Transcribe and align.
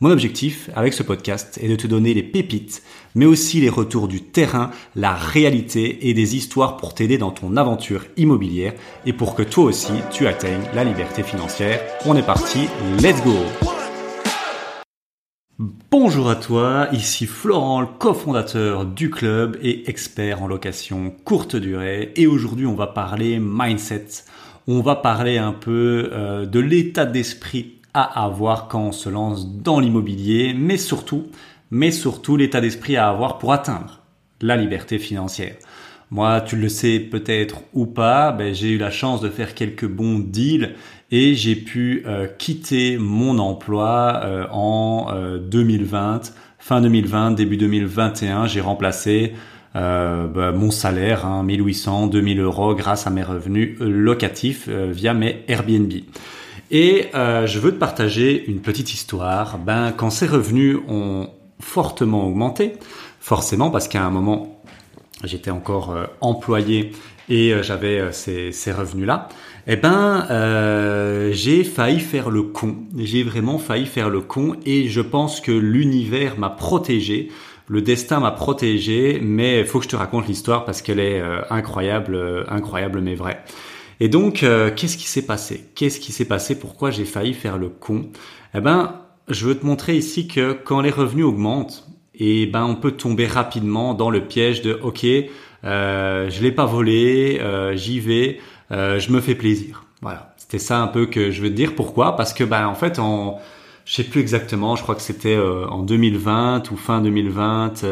Mon 0.00 0.10
objectif 0.10 0.70
avec 0.74 0.92
ce 0.92 1.04
podcast 1.04 1.56
est 1.62 1.68
de 1.68 1.76
te 1.76 1.86
donner 1.86 2.14
les 2.14 2.24
pépites, 2.24 2.82
mais 3.14 3.26
aussi 3.26 3.60
les 3.60 3.68
retours 3.68 4.08
du 4.08 4.22
terrain, 4.22 4.72
la 4.96 5.14
réalité 5.14 6.08
et 6.08 6.14
des 6.14 6.34
histoires 6.34 6.76
pour 6.76 6.94
t'aider 6.94 7.16
dans 7.16 7.30
ton 7.30 7.56
aventure 7.56 8.04
immobilière 8.16 8.72
et 9.06 9.12
pour 9.12 9.36
que 9.36 9.44
toi 9.44 9.64
aussi 9.64 9.92
tu 10.10 10.26
atteignes 10.26 10.64
la 10.74 10.82
liberté 10.82 11.22
financière. 11.22 11.80
On 12.06 12.16
est 12.16 12.26
parti, 12.26 12.66
let's 13.00 13.22
go 13.22 13.36
Bonjour 15.92 16.28
à 16.28 16.34
toi, 16.34 16.88
ici 16.90 17.26
Florent, 17.26 17.80
le 17.80 17.86
cofondateur 17.86 18.86
du 18.86 19.10
club 19.10 19.56
et 19.62 19.88
expert 19.88 20.42
en 20.42 20.48
location 20.48 21.14
courte 21.24 21.54
durée. 21.54 22.12
Et 22.16 22.26
aujourd'hui 22.26 22.66
on 22.66 22.74
va 22.74 22.88
parler 22.88 23.38
mindset. 23.40 24.06
On 24.66 24.80
va 24.80 24.96
parler 24.96 25.38
un 25.38 25.52
peu 25.52 26.10
euh, 26.12 26.46
de 26.46 26.58
l'état 26.58 27.06
d'esprit 27.06 27.76
à 27.94 28.24
avoir 28.24 28.68
quand 28.68 28.82
on 28.82 28.92
se 28.92 29.08
lance 29.08 29.48
dans 29.48 29.80
l'immobilier, 29.80 30.52
mais 30.52 30.76
surtout, 30.76 31.28
mais 31.70 31.90
surtout 31.90 32.36
l'état 32.36 32.60
d'esprit 32.60 32.96
à 32.96 33.08
avoir 33.08 33.38
pour 33.38 33.52
atteindre 33.52 34.00
la 34.40 34.56
liberté 34.56 34.98
financière. 34.98 35.54
Moi, 36.10 36.40
tu 36.42 36.56
le 36.56 36.68
sais 36.68 37.00
peut-être 37.00 37.62
ou 37.72 37.86
pas, 37.86 38.30
ben, 38.30 38.54
j'ai 38.54 38.70
eu 38.70 38.78
la 38.78 38.90
chance 38.90 39.20
de 39.20 39.28
faire 39.28 39.54
quelques 39.54 39.86
bons 39.86 40.18
deals 40.18 40.74
et 41.10 41.34
j'ai 41.34 41.56
pu 41.56 42.02
euh, 42.06 42.26
quitter 42.26 42.98
mon 42.98 43.38
emploi 43.38 44.20
euh, 44.24 44.46
en 44.50 45.12
2020, 45.40 46.14
euh, 46.14 46.18
fin 46.58 46.80
2020, 46.80 47.32
début 47.32 47.56
2021. 47.56 48.46
J'ai 48.46 48.60
remplacé 48.60 49.32
ben, 49.74 50.52
mon 50.52 50.70
salaire, 50.70 51.26
hein, 51.26 51.42
1800, 51.42 52.06
2000 52.06 52.40
euros 52.40 52.74
grâce 52.76 53.08
à 53.08 53.10
mes 53.10 53.24
revenus 53.24 53.76
locatifs 53.80 54.68
via 54.68 55.14
mes 55.14 55.42
Airbnb. 55.48 55.92
Et 56.70 57.06
euh, 57.14 57.46
je 57.46 57.58
veux 57.58 57.72
te 57.72 57.78
partager 57.78 58.44
une 58.46 58.60
petite 58.60 58.92
histoire. 58.92 59.58
Ben, 59.58 59.92
quand 59.96 60.10
ces 60.10 60.26
revenus 60.26 60.78
ont 60.88 61.28
fortement 61.60 62.26
augmenté, 62.26 62.72
forcément 63.20 63.70
parce 63.70 63.88
qu'à 63.88 64.04
un 64.04 64.10
moment, 64.10 64.62
j'étais 65.22 65.50
encore 65.50 65.92
euh, 65.92 66.06
employé 66.20 66.92
et 67.28 67.52
euh, 67.52 67.62
j'avais 67.62 68.12
ces, 68.12 68.52
ces 68.52 68.72
revenus-là, 68.72 69.28
eh 69.66 69.76
ben, 69.76 70.26
j'ai 71.32 71.64
failli 71.64 72.00
faire 72.00 72.30
le 72.30 72.42
con. 72.42 72.76
J'ai 72.98 73.22
vraiment 73.22 73.58
failli 73.58 73.86
faire 73.86 74.10
le 74.10 74.20
con 74.20 74.56
et 74.66 74.88
je 74.88 75.00
pense 75.00 75.40
que 75.40 75.52
l'univers 75.52 76.38
m'a 76.38 76.50
protégé. 76.50 77.30
Le 77.66 77.80
destin 77.80 78.20
m'a 78.20 78.30
protégé, 78.30 79.20
mais 79.22 79.64
faut 79.64 79.78
que 79.78 79.84
je 79.84 79.88
te 79.88 79.96
raconte 79.96 80.28
l'histoire 80.28 80.66
parce 80.66 80.82
qu'elle 80.82 81.00
est 81.00 81.22
incroyable, 81.48 82.44
incroyable 82.50 83.00
mais 83.00 83.14
vraie. 83.14 83.42
Et 84.00 84.08
donc, 84.08 84.42
euh, 84.42 84.70
qu'est-ce 84.74 84.96
qui 84.96 85.06
s'est 85.06 85.26
passé? 85.26 85.64
Qu'est-ce 85.74 86.00
qui 86.00 86.12
s'est 86.12 86.24
passé? 86.24 86.58
Pourquoi 86.58 86.90
j'ai 86.90 87.04
failli 87.04 87.34
faire 87.34 87.58
le 87.58 87.68
con? 87.68 88.10
Eh 88.54 88.60
ben, 88.60 89.00
je 89.28 89.46
veux 89.46 89.58
te 89.58 89.64
montrer 89.64 89.96
ici 89.96 90.28
que 90.28 90.52
quand 90.52 90.80
les 90.80 90.90
revenus 90.90 91.24
augmentent, 91.24 91.86
eh 92.14 92.46
ben, 92.46 92.64
on 92.64 92.76
peut 92.76 92.92
tomber 92.92 93.26
rapidement 93.26 93.94
dans 93.94 94.10
le 94.10 94.26
piège 94.26 94.62
de 94.62 94.78
OK, 94.82 95.04
euh, 95.64 96.30
je 96.30 96.42
l'ai 96.42 96.52
pas 96.52 96.66
volé, 96.66 97.38
euh, 97.40 97.74
j'y 97.74 98.00
vais, 98.00 98.38
euh, 98.70 98.98
je 98.98 99.10
me 99.10 99.20
fais 99.20 99.34
plaisir. 99.34 99.84
Voilà, 100.02 100.34
c'était 100.36 100.58
ça 100.58 100.80
un 100.80 100.86
peu 100.86 101.06
que 101.06 101.30
je 101.30 101.42
veux 101.42 101.48
te 101.48 101.54
dire. 101.54 101.74
Pourquoi? 101.74 102.16
Parce 102.16 102.32
que 102.34 102.44
ben 102.44 102.66
en 102.66 102.74
fait, 102.74 102.98
en 102.98 103.38
je 103.86 103.94
sais 103.94 104.04
plus 104.04 104.20
exactement, 104.20 104.76
je 104.76 104.82
crois 104.82 104.94
que 104.94 105.02
c'était 105.02 105.38
en 105.38 105.82
2020 105.82 106.70
ou 106.70 106.76
fin 106.76 107.00
2020. 107.00 107.84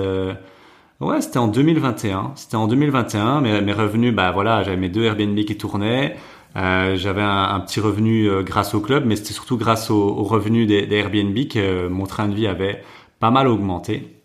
Ouais, 1.03 1.21
c'était 1.21 1.39
en 1.39 1.49
2021. 1.49 2.33
C'était 2.37 2.55
en 2.55 2.69
2021. 2.69 3.41
Mes, 3.41 3.61
mes 3.61 3.73
revenus, 3.73 4.15
bah 4.15 4.31
voilà, 4.31 4.63
j'avais 4.63 4.77
mes 4.77 4.89
deux 4.89 5.03
Airbnb 5.03 5.37
qui 5.41 5.57
tournaient. 5.57 6.17
Euh, 6.55 6.97
j'avais 6.97 7.23
un, 7.23 7.59
petit 7.61 7.81
revenu 7.81 8.31
euh, 8.31 8.43
grâce 8.43 8.73
au 8.75 8.81
club, 8.81 9.05
mais 9.05 9.17
c'était 9.17 9.33
surtout 9.33 9.57
grâce 9.57 9.91
aux 9.91 10.23
revenus 10.23 10.69
des, 10.69 10.87
Airbnb 10.93 11.37
que 11.49 11.89
mon 11.89 12.07
train 12.07 12.29
de 12.29 12.35
vie 12.35 12.47
avait 12.47 12.85
pas 13.19 13.31
mal 13.31 13.49
augmenté. 13.49 14.17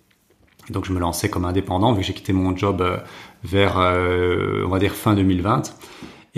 donc 0.69 0.85
je 0.85 0.91
me 0.91 0.99
lançais 0.99 1.29
comme 1.29 1.45
indépendant 1.45 1.93
vu 1.93 2.01
que 2.01 2.05
j'ai 2.05 2.13
quitté 2.13 2.33
mon 2.33 2.55
job 2.55 2.81
euh, 2.81 2.97
vers, 3.43 3.79
euh, 3.79 4.63
on 4.66 4.69
va 4.69 4.79
dire, 4.79 4.93
fin 4.93 5.16
2020. 5.16 5.73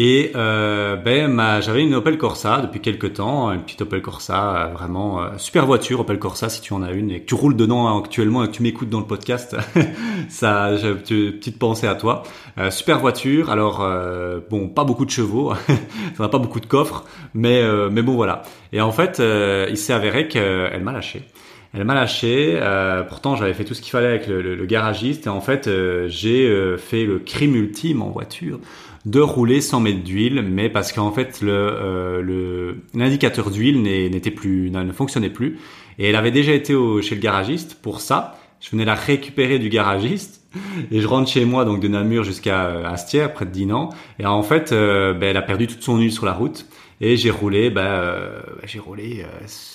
Et 0.01 0.31
euh, 0.33 0.95
ben, 0.95 1.59
j'avais 1.59 1.83
une 1.83 1.93
Opel 1.93 2.17
Corsa 2.17 2.61
depuis 2.61 2.79
quelques 2.79 3.15
temps, 3.15 3.51
une 3.51 3.63
petite 3.63 3.81
Opel 3.81 4.01
Corsa, 4.01 4.55
euh, 4.55 4.67
vraiment 4.69 5.21
euh, 5.21 5.31
super 5.35 5.65
voiture 5.65 5.99
Opel 5.99 6.17
Corsa 6.17 6.47
si 6.47 6.61
tu 6.61 6.71
en 6.71 6.81
as 6.83 6.93
une 6.93 7.11
et 7.11 7.19
que 7.19 7.25
tu 7.25 7.35
roules 7.35 7.57
dedans 7.57 7.99
actuellement 7.99 8.45
et 8.45 8.47
que 8.47 8.53
tu 8.53 8.63
m'écoutes 8.63 8.89
dans 8.89 9.01
le 9.01 9.05
podcast, 9.05 9.57
ça, 10.29 10.77
j'ai 10.77 10.91
une 10.91 11.33
petite 11.33 11.59
pensée 11.59 11.85
à 11.85 11.95
toi. 11.95 12.23
Euh, 12.57 12.71
super 12.71 12.99
voiture, 12.99 13.51
alors 13.51 13.85
bon, 14.49 14.69
pas 14.69 14.85
beaucoup 14.85 15.03
de 15.03 15.11
chevaux, 15.11 15.53
ça 15.67 16.23
n'a 16.23 16.29
pas 16.29 16.39
beaucoup 16.39 16.61
de 16.61 16.65
coffres, 16.65 17.03
mais 17.33 17.61
mais 17.91 18.01
bon 18.01 18.15
voilà. 18.15 18.43
Et 18.71 18.79
en 18.79 18.93
fait, 18.93 19.21
il 19.69 19.77
s'est 19.77 19.91
avéré 19.91 20.29
qu'elle 20.29 20.81
m'a 20.81 20.93
lâché. 20.93 21.23
Elle 21.73 21.83
m'a 21.83 21.93
lâché. 21.93 22.57
Pourtant, 23.09 23.35
j'avais 23.35 23.53
fait 23.53 23.65
tout 23.65 23.73
ce 23.73 23.81
qu'il 23.81 23.91
fallait 23.91 24.07
avec 24.07 24.27
le, 24.27 24.65
garagiste. 24.65 25.27
Et 25.27 25.29
en 25.29 25.41
fait, 25.41 25.69
j'ai 26.07 26.77
fait 26.77 27.03
le 27.03 27.19
crime 27.19 27.55
ultime 27.55 28.01
en 28.01 28.09
voiture 28.09 28.59
de 29.05 29.19
rouler 29.19 29.61
sans 29.61 29.79
mettre 29.79 30.03
d'huile, 30.03 30.41
mais 30.41 30.69
parce 30.69 30.91
qu'en 30.91 31.11
fait 31.11 31.41
le 31.41 31.51
euh, 31.53 32.73
l'indicateur 32.93 33.49
d'huile 33.49 33.81
n'était 33.81 34.31
plus 34.31 34.71
ne 34.71 34.91
fonctionnait 34.91 35.29
plus. 35.29 35.57
Et 35.97 36.09
elle 36.09 36.15
avait 36.15 36.31
déjà 36.31 36.53
été 36.53 36.73
au, 36.73 37.01
chez 37.01 37.15
le 37.15 37.21
garagiste 37.21 37.75
pour 37.81 38.01
ça. 38.01 38.37
Je 38.61 38.71
venais 38.71 38.85
la 38.85 38.95
récupérer 38.95 39.59
du 39.59 39.69
garagiste. 39.69 40.41
Et 40.91 40.99
je 40.99 41.07
rentre 41.07 41.29
chez 41.29 41.45
moi 41.45 41.63
donc 41.63 41.79
de 41.79 41.87
Namur 41.87 42.23
jusqu'à 42.23 42.65
euh, 42.65 42.83
Astière 42.85 43.33
près 43.33 43.45
de 43.45 43.51
Dinan. 43.51 43.89
Et 44.19 44.25
en 44.25 44.43
fait 44.43 44.71
euh, 44.71 45.13
ben, 45.13 45.29
elle 45.29 45.37
a 45.37 45.41
perdu 45.41 45.67
toute 45.67 45.83
son 45.83 45.97
huile 45.97 46.11
sur 46.11 46.25
la 46.25 46.33
route. 46.33 46.65
Et 47.01 47.15
j'ai 47.15 47.31
roulé 47.31 47.69
ben, 47.69 47.81
euh, 47.81 48.41
j'ai 48.65 48.79
roulé 48.79 49.25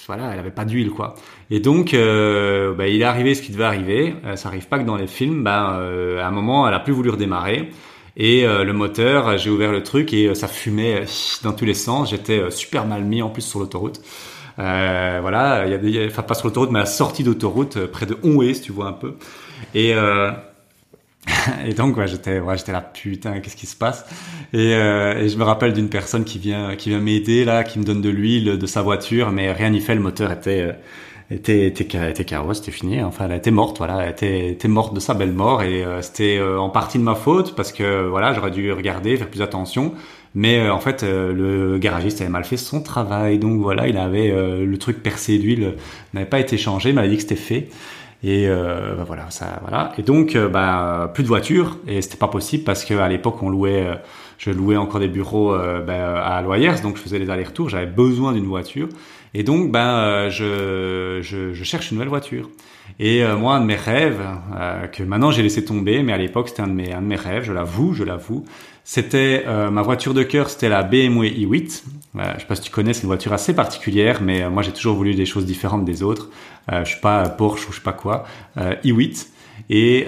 voilà 0.06 0.32
elle 0.34 0.38
avait 0.38 0.50
pas 0.50 0.66
d'huile 0.66 0.90
quoi. 0.90 1.14
Et 1.50 1.60
donc 1.60 1.92
ben, 1.92 2.86
il 2.86 3.00
est 3.00 3.04
arrivé 3.04 3.34
ce 3.34 3.40
qui 3.40 3.52
devait 3.52 3.64
arriver. 3.64 4.14
Ça 4.34 4.48
arrive 4.48 4.66
pas 4.68 4.78
que 4.78 4.84
dans 4.84 4.96
les 4.96 5.06
films. 5.06 5.42
Ben 5.42 5.78
à 6.20 6.26
un 6.26 6.30
moment 6.30 6.68
elle 6.68 6.74
a 6.74 6.80
plus 6.80 6.92
voulu 6.92 7.08
redémarrer 7.08 7.70
et 8.16 8.46
euh, 8.46 8.64
le 8.64 8.72
moteur, 8.72 9.36
j'ai 9.38 9.50
ouvert 9.50 9.72
le 9.72 9.82
truc 9.82 10.12
et 10.12 10.28
euh, 10.28 10.34
ça 10.34 10.46
fumait 10.46 11.02
euh, 11.02 11.06
dans 11.42 11.52
tous 11.52 11.64
les 11.64 11.74
sens. 11.74 12.10
J'étais 12.10 12.50
super 12.50 12.86
mal 12.86 13.02
mis 13.04 13.22
en 13.22 13.30
plus 13.30 13.42
sur 13.42 13.58
l'autoroute. 13.58 14.00
Euh, 14.60 15.18
voilà, 15.20 15.66
il 15.66 15.72
y 15.72 15.74
a 15.74 15.78
des, 15.78 16.06
enfin 16.06 16.22
pas 16.22 16.34
sur 16.34 16.46
l'autoroute, 16.46 16.70
mais 16.70 16.78
à 16.78 16.82
la 16.82 16.86
sortie 16.86 17.24
d'autoroute, 17.24 17.86
près 17.86 18.06
de 18.06 18.16
Onway, 18.22 18.54
si 18.54 18.62
tu 18.62 18.72
vois 18.72 18.86
un 18.86 18.92
peu. 18.92 19.16
Et 19.74 19.94
euh, 19.94 20.30
et 21.66 21.74
donc 21.74 21.96
ouais, 21.96 22.06
j'étais 22.06 22.38
ouais, 22.38 22.56
j'étais 22.56 22.72
là 22.72 22.82
putain, 22.82 23.40
qu'est-ce 23.40 23.56
qui 23.56 23.66
se 23.66 23.76
passe? 23.76 24.06
Et, 24.52 24.70
et 24.70 25.28
je 25.28 25.36
me 25.36 25.42
rappelle 25.42 25.72
d'une 25.72 25.88
personne 25.88 26.24
qui 26.24 26.38
vient 26.38 26.76
qui 26.76 26.90
vient 26.90 27.00
m'aider 27.00 27.44
là, 27.44 27.64
qui 27.64 27.78
me 27.80 27.84
donne 27.84 28.02
de 28.02 28.10
l'huile 28.10 28.58
de 28.58 28.66
sa 28.66 28.82
voiture, 28.82 29.32
mais 29.32 29.52
rien 29.52 29.70
n'y 29.70 29.80
fait, 29.80 29.94
le 29.94 30.02
moteur 30.02 30.30
était 30.30 30.76
était 31.30 31.66
était 31.66 32.24
KO, 32.24 32.54
c'était 32.54 32.70
fini. 32.70 33.02
Enfin, 33.02 33.26
elle 33.26 33.36
était 33.36 33.50
morte, 33.50 33.78
voilà, 33.78 34.02
elle 34.02 34.10
était, 34.10 34.50
était 34.50 34.68
morte 34.68 34.94
de 34.94 35.00
sa 35.00 35.14
belle 35.14 35.32
mort 35.32 35.62
et 35.62 35.84
euh, 35.84 36.02
c'était 36.02 36.38
euh, 36.38 36.58
en 36.58 36.70
partie 36.70 36.98
de 36.98 37.02
ma 37.02 37.14
faute 37.14 37.54
parce 37.54 37.72
que 37.72 38.06
voilà, 38.08 38.32
j'aurais 38.34 38.50
dû 38.50 38.72
regarder, 38.72 39.16
faire 39.16 39.28
plus 39.28 39.42
attention. 39.42 39.94
Mais 40.34 40.58
euh, 40.58 40.74
en 40.74 40.80
fait, 40.80 41.04
le 41.04 41.78
garagiste 41.78 42.20
avait 42.20 42.30
mal 42.30 42.44
fait 42.44 42.56
son 42.56 42.82
travail, 42.82 43.38
donc 43.38 43.60
voilà, 43.60 43.86
il 43.86 43.96
avait 43.96 44.30
le 44.30 44.78
truc 44.78 45.02
percé 45.02 45.38
d'huile 45.38 45.74
n'avait 46.12 46.26
pas 46.26 46.40
été 46.40 46.58
changé, 46.58 46.90
il 46.90 46.94
m'avait 46.96 47.08
dit 47.08 47.16
que 47.16 47.22
c'était 47.22 47.36
fait. 47.36 47.68
Et 48.24 48.48
bah, 48.48 49.04
voilà, 49.06 49.30
ça, 49.30 49.60
voilà. 49.62 49.92
Et 49.96 50.02
donc, 50.02 50.36
bah, 50.36 51.12
plus 51.14 51.22
de 51.22 51.28
voiture 51.28 51.78
et 51.86 52.02
c'était 52.02 52.16
pas 52.16 52.26
possible 52.26 52.64
parce 52.64 52.84
qu'à 52.84 53.08
l'époque 53.08 53.42
on 53.42 53.48
louait, 53.48 53.86
je 54.38 54.50
louais 54.50 54.76
encore 54.76 55.00
des 55.00 55.08
bureaux 55.08 55.56
bah, 55.86 56.24
à 56.24 56.42
Loyers, 56.42 56.80
donc 56.82 56.96
je 56.96 57.02
faisais 57.02 57.18
les 57.18 57.30
allers-retours. 57.30 57.68
J'avais 57.68 57.86
besoin 57.86 58.32
d'une 58.32 58.46
voiture 58.46 58.88
et 59.34 59.42
donc, 59.42 59.72
ben, 59.72 59.80
euh, 59.80 60.30
je, 60.30 61.20
je, 61.22 61.52
je, 61.52 61.64
cherche 61.64 61.90
une 61.90 61.96
nouvelle 61.96 62.08
voiture. 62.08 62.48
Et 63.00 63.24
euh, 63.24 63.36
moi, 63.36 63.56
un 63.56 63.60
de 63.60 63.66
mes 63.66 63.74
rêves, 63.74 64.22
euh, 64.56 64.86
que 64.86 65.02
maintenant 65.02 65.32
j'ai 65.32 65.42
laissé 65.42 65.64
tomber, 65.64 66.04
mais 66.04 66.12
à 66.12 66.18
l'époque 66.18 66.48
c'était 66.48 66.62
un, 66.62 66.68
de 66.68 66.72
mes, 66.72 66.92
un 66.92 67.02
de 67.02 67.06
mes 67.06 67.16
rêves, 67.16 67.42
je 67.42 67.52
l'avoue, 67.52 67.94
je 67.94 68.04
l'avoue, 68.04 68.44
c'était 68.84 69.44
ma 69.72 69.80
voiture 69.80 70.12
de 70.12 70.22
cœur, 70.22 70.50
c'était 70.50 70.68
la 70.68 70.82
BMW 70.82 71.24
i8. 71.24 71.84
je 72.14 72.20
sais 72.40 72.46
pas 72.46 72.54
si 72.54 72.60
tu 72.60 72.70
connais, 72.70 72.92
c'est 72.92 73.02
une 73.02 73.08
voiture 73.08 73.32
assez 73.32 73.54
particulière, 73.54 74.20
mais 74.20 74.48
moi 74.50 74.62
j'ai 74.62 74.72
toujours 74.72 74.94
voulu 74.94 75.14
des 75.14 75.24
choses 75.24 75.46
différentes 75.46 75.86
des 75.86 76.02
autres. 76.02 76.28
je 76.70 76.84
suis 76.84 77.00
pas 77.00 77.26
Porsche 77.30 77.66
ou 77.66 77.72
je 77.72 77.76
sais 77.76 77.82
pas 77.82 77.94
quoi. 77.94 78.26
i8. 78.58 79.28
Et 79.70 80.06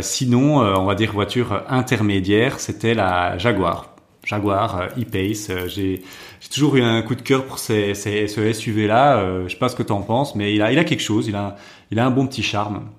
sinon, 0.00 0.58
on 0.58 0.84
va 0.84 0.94
dire 0.94 1.12
voiture 1.12 1.62
intermédiaire, 1.68 2.60
c'était 2.60 2.94
la 2.94 3.38
Jaguar. 3.38 3.94
Jaguar, 4.28 4.88
e-Pace. 4.98 5.50
j'ai 5.68 6.02
toujours 6.50 6.76
eu 6.76 6.82
un 6.82 7.00
coup 7.00 7.14
de 7.14 7.22
cœur 7.22 7.46
pour 7.46 7.58
ces, 7.58 7.94
ce 7.94 8.52
SUV 8.52 8.86
là. 8.86 9.16
Euh, 9.16 9.44
je 9.48 9.52
sais 9.52 9.58
pas 9.58 9.70
ce 9.70 9.76
que 9.76 9.82
tu 9.82 9.92
en 9.92 10.02
penses, 10.02 10.34
mais 10.34 10.54
il 10.54 10.62
a, 10.62 10.84
quelque 10.84 11.02
chose. 11.02 11.28
Il 11.28 11.34
a, 11.34 11.56
un 11.96 12.10
bon 12.10 12.26
petit 12.26 12.42
charme. 12.42 12.90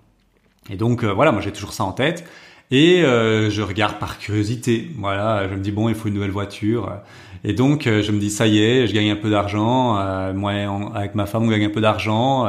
Et 0.71 0.75
donc 0.75 1.03
euh, 1.03 1.13
voilà, 1.13 1.31
moi 1.31 1.41
j'ai 1.41 1.51
toujours 1.51 1.73
ça 1.73 1.83
en 1.83 1.91
tête. 1.91 2.25
Et 2.71 3.03
euh, 3.03 3.49
je 3.49 3.61
regarde 3.61 3.97
par 3.97 4.19
curiosité. 4.19 4.89
Voilà, 4.97 5.47
je 5.47 5.55
me 5.55 5.59
dis 5.59 5.71
bon, 5.71 5.89
il 5.89 5.95
faut 5.95 6.07
une 6.07 6.13
nouvelle 6.15 6.31
voiture. 6.31 6.91
Et 7.43 7.53
donc 7.53 7.87
euh, 7.87 8.03
je 8.03 8.11
me 8.11 8.19
dis 8.19 8.29
ça 8.29 8.47
y 8.47 8.59
est, 8.61 8.85
je 8.85 8.93
gagne 8.93 9.09
un 9.09 9.15
peu 9.15 9.29
d'argent. 9.29 9.97
Euh, 9.97 10.33
moi, 10.33 10.53
avec 10.93 11.15
ma 11.15 11.25
femme, 11.25 11.43
on 11.43 11.47
gagne 11.47 11.65
un 11.65 11.71
peu 11.71 11.81
d'argent. 11.81 12.47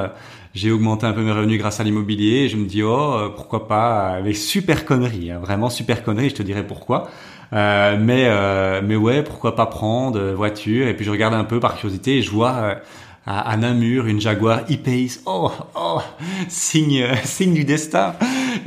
J'ai 0.55 0.71
augmenté 0.71 1.07
un 1.07 1.13
peu 1.13 1.23
mes 1.23 1.33
revenus 1.33 1.59
grâce 1.59 1.81
à 1.81 1.85
l'immobilier. 1.85 2.49
Je 2.49 2.57
me 2.57 2.67
dis 2.67 2.83
oh, 2.83 3.31
pourquoi 3.37 3.69
pas 3.69 4.09
avec 4.09 4.37
super 4.37 4.85
conneries, 4.85 5.31
hein, 5.31 5.39
vraiment 5.41 5.71
super 5.71 6.03
conneries. 6.03 6.31
Je 6.31 6.37
te 6.37 6.43
dirai 6.43 6.67
pourquoi. 6.67 7.09
mais 7.53 8.29
mais 8.83 8.97
ouais, 8.97 9.23
pourquoi 9.23 9.55
pas 9.55 9.67
prendre 9.67 10.33
voiture. 10.33 10.89
Et 10.89 10.95
puis 10.95 11.05
je 11.05 11.11
regarde 11.11 11.35
un 11.35 11.45
peu 11.45 11.61
par 11.61 11.77
curiosité 11.77 12.19
et 12.19 12.23
je 12.23 12.31
vois 12.31 12.81
à, 13.27 13.57
Namur, 13.57 14.07
une 14.07 14.21
Jaguar 14.21 14.61
E-Pace. 14.71 15.21
Oh, 15.27 15.51
oh, 15.75 16.01
signe, 16.49 17.05
signe 17.25 17.55
du 17.55 17.65
destin. 17.65 18.15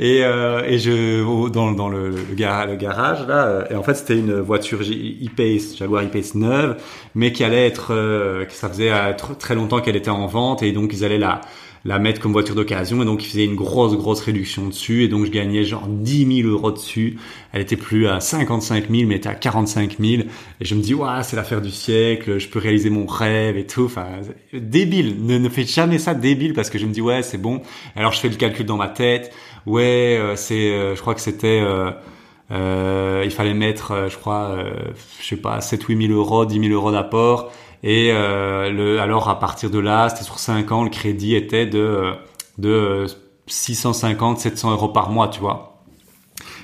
Et, 0.00 0.24
euh, 0.24 0.62
et 0.66 0.78
je 0.78 1.48
dans, 1.50 1.72
dans 1.72 1.88
le, 1.88 2.10
le, 2.10 2.34
garage 2.34 3.26
là, 3.26 3.46
euh, 3.46 3.64
et 3.70 3.74
en 3.74 3.82
fait 3.82 3.94
c'était 3.94 4.16
une 4.18 4.40
voiture 4.40 4.80
E-Pace, 4.80 5.76
Jaguar 5.76 6.04
E-Pace 6.04 6.34
neuve, 6.34 6.76
mais 7.14 7.32
qui 7.32 7.44
allait 7.44 7.66
être, 7.66 7.92
euh, 7.92 8.44
ça 8.48 8.68
faisait 8.68 8.90
euh, 8.90 9.12
très 9.38 9.54
longtemps 9.54 9.80
qu'elle 9.80 9.96
était 9.96 10.10
en 10.10 10.26
vente, 10.26 10.62
et 10.62 10.72
donc 10.72 10.92
ils 10.92 11.04
allaient 11.04 11.18
la 11.18 11.42
la 11.84 11.98
mettre 11.98 12.20
comme 12.20 12.32
voiture 12.32 12.54
d'occasion 12.54 13.02
et 13.02 13.04
donc 13.04 13.22
il 13.24 13.28
faisait 13.28 13.44
une 13.44 13.56
grosse 13.56 13.94
grosse 13.94 14.20
réduction 14.20 14.68
dessus 14.68 15.04
et 15.04 15.08
donc 15.08 15.26
je 15.26 15.30
gagnais 15.30 15.64
genre 15.64 15.86
10 15.86 16.42
000 16.42 16.48
euros 16.48 16.70
dessus. 16.70 17.18
Elle 17.52 17.60
était 17.60 17.76
plus 17.76 18.06
à 18.08 18.20
55 18.20 18.90
000 18.90 19.06
mais 19.06 19.16
était 19.16 19.28
à 19.28 19.34
45 19.34 19.98
000 20.00 20.22
et 20.22 20.64
je 20.64 20.74
me 20.74 20.80
dis 20.80 20.94
ouais 20.94 21.22
c'est 21.22 21.36
l'affaire 21.36 21.60
du 21.60 21.70
siècle, 21.70 22.38
je 22.38 22.48
peux 22.48 22.58
réaliser 22.58 22.88
mon 22.90 23.06
rêve 23.06 23.56
et 23.58 23.66
tout. 23.66 23.84
Enfin 23.84 24.06
débile, 24.52 25.16
ne, 25.24 25.38
ne 25.38 25.48
faites 25.48 25.68
jamais 25.68 25.98
ça 25.98 26.14
débile 26.14 26.54
parce 26.54 26.70
que 26.70 26.78
je 26.78 26.86
me 26.86 26.92
dis 26.92 27.02
ouais 27.02 27.22
c'est 27.22 27.38
bon. 27.38 27.60
Alors 27.96 28.12
je 28.12 28.20
fais 28.20 28.28
le 28.28 28.36
calcul 28.36 28.64
dans 28.64 28.76
ma 28.78 28.88
tête. 28.88 29.32
Ouais 29.66 30.16
euh, 30.18 30.36
c'est, 30.36 30.72
euh, 30.72 30.94
je 30.94 31.00
crois 31.00 31.14
que 31.14 31.20
c'était 31.20 31.60
euh, 31.62 31.90
euh, 32.50 33.22
il 33.24 33.30
fallait 33.30 33.54
mettre, 33.54 34.08
je 34.10 34.16
crois, 34.16 34.56
je 35.20 35.26
sais 35.26 35.36
pas, 35.36 35.60
7-8 35.60 36.08
000 36.08 36.18
euros, 36.18 36.44
10 36.44 36.60
000 36.60 36.72
euros 36.72 36.92
d'apport. 36.92 37.52
Et 37.86 38.10
euh, 38.12 38.98
alors 38.98 39.28
à 39.28 39.38
partir 39.38 39.68
de 39.68 39.78
là, 39.78 40.08
c'était 40.08 40.24
sur 40.24 40.38
5 40.38 40.72
ans, 40.72 40.84
le 40.84 40.90
crédit 40.90 41.34
était 41.34 41.66
de, 41.66 42.14
de 42.56 43.04
650, 43.46 44.38
700 44.38 44.72
euros 44.72 44.88
par 44.88 45.10
mois, 45.10 45.28
tu 45.28 45.40
vois. 45.40 45.82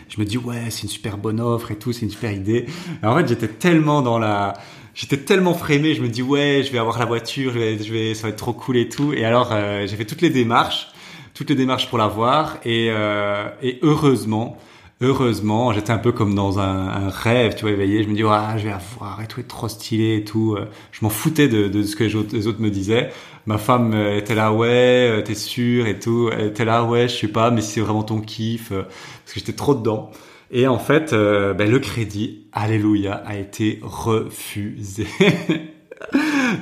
Je 0.09 0.19
me 0.19 0.25
dis 0.25 0.39
ouais, 0.39 0.71
c'est 0.71 0.85
une 0.85 0.89
super 0.89 1.19
bonne 1.19 1.39
offre 1.39 1.73
et 1.73 1.77
tout, 1.77 1.93
c'est 1.93 2.07
une 2.07 2.11
super 2.11 2.33
idée. 2.33 2.65
Et 3.03 3.07
en 3.07 3.15
fait, 3.15 3.29
j'étais 3.29 3.49
tellement 3.49 4.01
dans 4.01 4.19
la, 4.19 4.55
j'étais 4.95 5.19
tellement 5.19 5.53
frémé, 5.53 5.95
je 5.95 6.01
me 6.01 6.09
dis 6.09 6.23
ouais, 6.23 6.63
je 6.65 6.73
vais 6.73 6.79
avoir 6.79 6.99
la 6.99 7.05
voiture, 7.05 7.53
je 7.53 7.93
vais, 7.93 8.15
ça 8.15 8.23
va 8.23 8.29
être 8.31 8.37
trop 8.37 8.55
cool 8.55 8.79
et 8.79 8.89
tout. 8.89 9.13
Et 9.13 9.27
alors 9.27 9.51
euh, 9.53 9.87
j'ai 9.87 9.97
fait 9.97 10.07
toutes 10.07 10.23
les 10.23 10.31
démarches, 10.31 10.89
toutes 11.35 11.51
les 11.51 11.55
démarches 11.55 11.91
pour 11.91 11.99
l'avoir 11.99 12.57
euh, 12.65 13.51
et 13.63 13.79
heureusement, 13.83 14.57
heureusement, 15.01 15.73
j'étais 15.73 15.93
un 15.93 15.99
peu 15.99 16.13
comme 16.13 16.35
dans 16.35 16.59
un, 16.59 17.09
rêve, 17.09 17.55
tu 17.55 17.63
vois, 17.63 17.71
éveillé. 17.71 18.03
Je 18.03 18.09
me 18.09 18.15
dis, 18.15 18.23
ah, 18.25 18.55
je 18.57 18.65
vais 18.65 18.73
avoir 18.73 19.21
et 19.23 19.27
tout, 19.27 19.41
être 19.41 19.49
trop 19.49 19.69
stylé 19.69 20.17
et 20.17 20.25
tout. 20.25 20.55
Euh, 20.57 20.67
je 20.93 21.01
m'en 21.03 21.11
foutais 21.11 21.49
de, 21.49 21.83
ce 21.83 21.97
que 21.97 22.05
les 22.05 22.15
autres, 22.15 22.35
les 22.35 22.47
autres, 22.47 22.61
me 22.61 22.71
disaient. 22.71 23.11
Ma 23.47 23.59
femme 23.59 23.95
euh, 23.95 24.19
était 24.19 24.35
là, 24.35 24.53
ouais, 24.53 24.69
euh, 25.11 25.23
t'es 25.23 25.35
sûr 25.35 25.87
et 25.87 25.99
tout. 25.99 26.31
Elle 26.33 26.49
était 26.49 26.65
là, 26.65 26.85
ouais, 26.85 27.09
je 27.09 27.17
sais 27.17 27.29
pas, 27.29 27.51
mais 27.51 27.63
c'est 27.63 27.81
vraiment 27.81 28.03
ton 28.03 28.21
kiff, 28.21 28.71
parce 28.71 29.35
que 29.35 29.41
j'étais 29.41 29.55
trop 29.55 29.75
dedans. 29.75 30.11
Et 30.53 30.67
en 30.67 30.79
fait, 30.79 31.13
ben, 31.13 31.71
le 31.71 31.79
crédit, 31.79 32.47
alléluia, 32.53 33.15
a 33.25 33.37
été 33.37 33.79
refusé. 33.83 35.07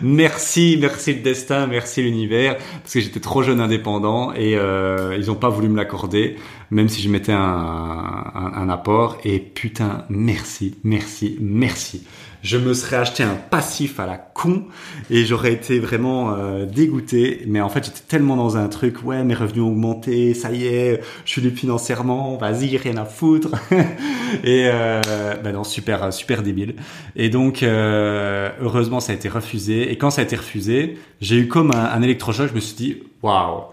merci, 0.02 0.79
merci 0.81 1.14
le 1.14 1.20
destin, 1.20 1.67
merci 1.67 2.02
l'univers, 2.02 2.56
parce 2.56 2.94
que 2.94 3.00
j'étais 3.00 3.20
trop 3.20 3.43
jeune 3.43 3.61
indépendant 3.61 4.32
et 4.32 4.56
euh, 4.56 5.17
ils 5.19 5.31
ont 5.31 5.37
pas 5.37 5.49
voulu 5.49 5.69
me 5.69 5.76
l'accorder, 5.76 6.37
même 6.70 6.88
si 6.88 7.02
je 7.02 7.08
mettais 7.08 7.32
un 7.32 8.69
apport. 8.69 9.19
Et 9.25 9.38
putain, 9.38 10.05
merci, 10.08 10.76
merci, 10.85 11.37
merci 11.40 12.06
je 12.43 12.56
me 12.56 12.75
serais 12.75 12.96
acheté 12.96 13.23
un 13.23 13.35
passif 13.35 14.00
à 14.00 14.06
la 14.06 14.17
con 14.17 14.64
et 15.11 15.25
j'aurais 15.25 15.52
été 15.52 15.79
vraiment 15.79 16.35
euh, 16.35 16.67
dégoûté. 16.67 17.44
Mais 17.46 17.61
en 17.61 17.69
fait, 17.69 17.85
j'étais 17.85 18.02
tellement 18.06 18.37
dans 18.37 18.56
un 18.56 18.69
truc, 18.69 19.05
ouais, 19.05 19.25
mes 19.25 19.35
revenus 19.35 19.62
ont 19.62 19.69
augmenté, 19.69 20.35
ça 20.35 20.52
y 20.52 20.67
est, 20.67 21.00
je 21.25 21.31
suis 21.31 21.40
libre 21.40 21.58
financièrement, 21.58 22.37
vas-y, 22.37 22.76
rien 22.76 22.96
à 22.96 23.05
foutre. 23.05 23.50
et 24.44 24.69
euh, 24.73 25.00
ben 25.43 25.52
non, 25.52 25.64
super, 25.64 26.12
super 26.12 26.43
débile. 26.43 26.76
Et 27.17 27.29
donc, 27.29 27.62
euh, 27.62 28.50
heureusement, 28.61 29.00
ça 29.00 29.12
a 29.12 29.14
été 29.14 29.29
refusé. 29.29 29.91
Et 29.91 29.99
quand 29.99 30.11
ça 30.11 30.20
a 30.20 30.25
été 30.25 30.37
refusé, 30.37 30.99
j'ai 31.20 31.37
eu 31.37 31.49
comme 31.49 31.73
un, 31.73 31.84
un 31.84 32.02
électrochoc. 32.02 32.49
Je 32.49 32.55
me 32.55 32.61
suis 32.61 32.76
dit, 32.76 33.02
waouh 33.23 33.64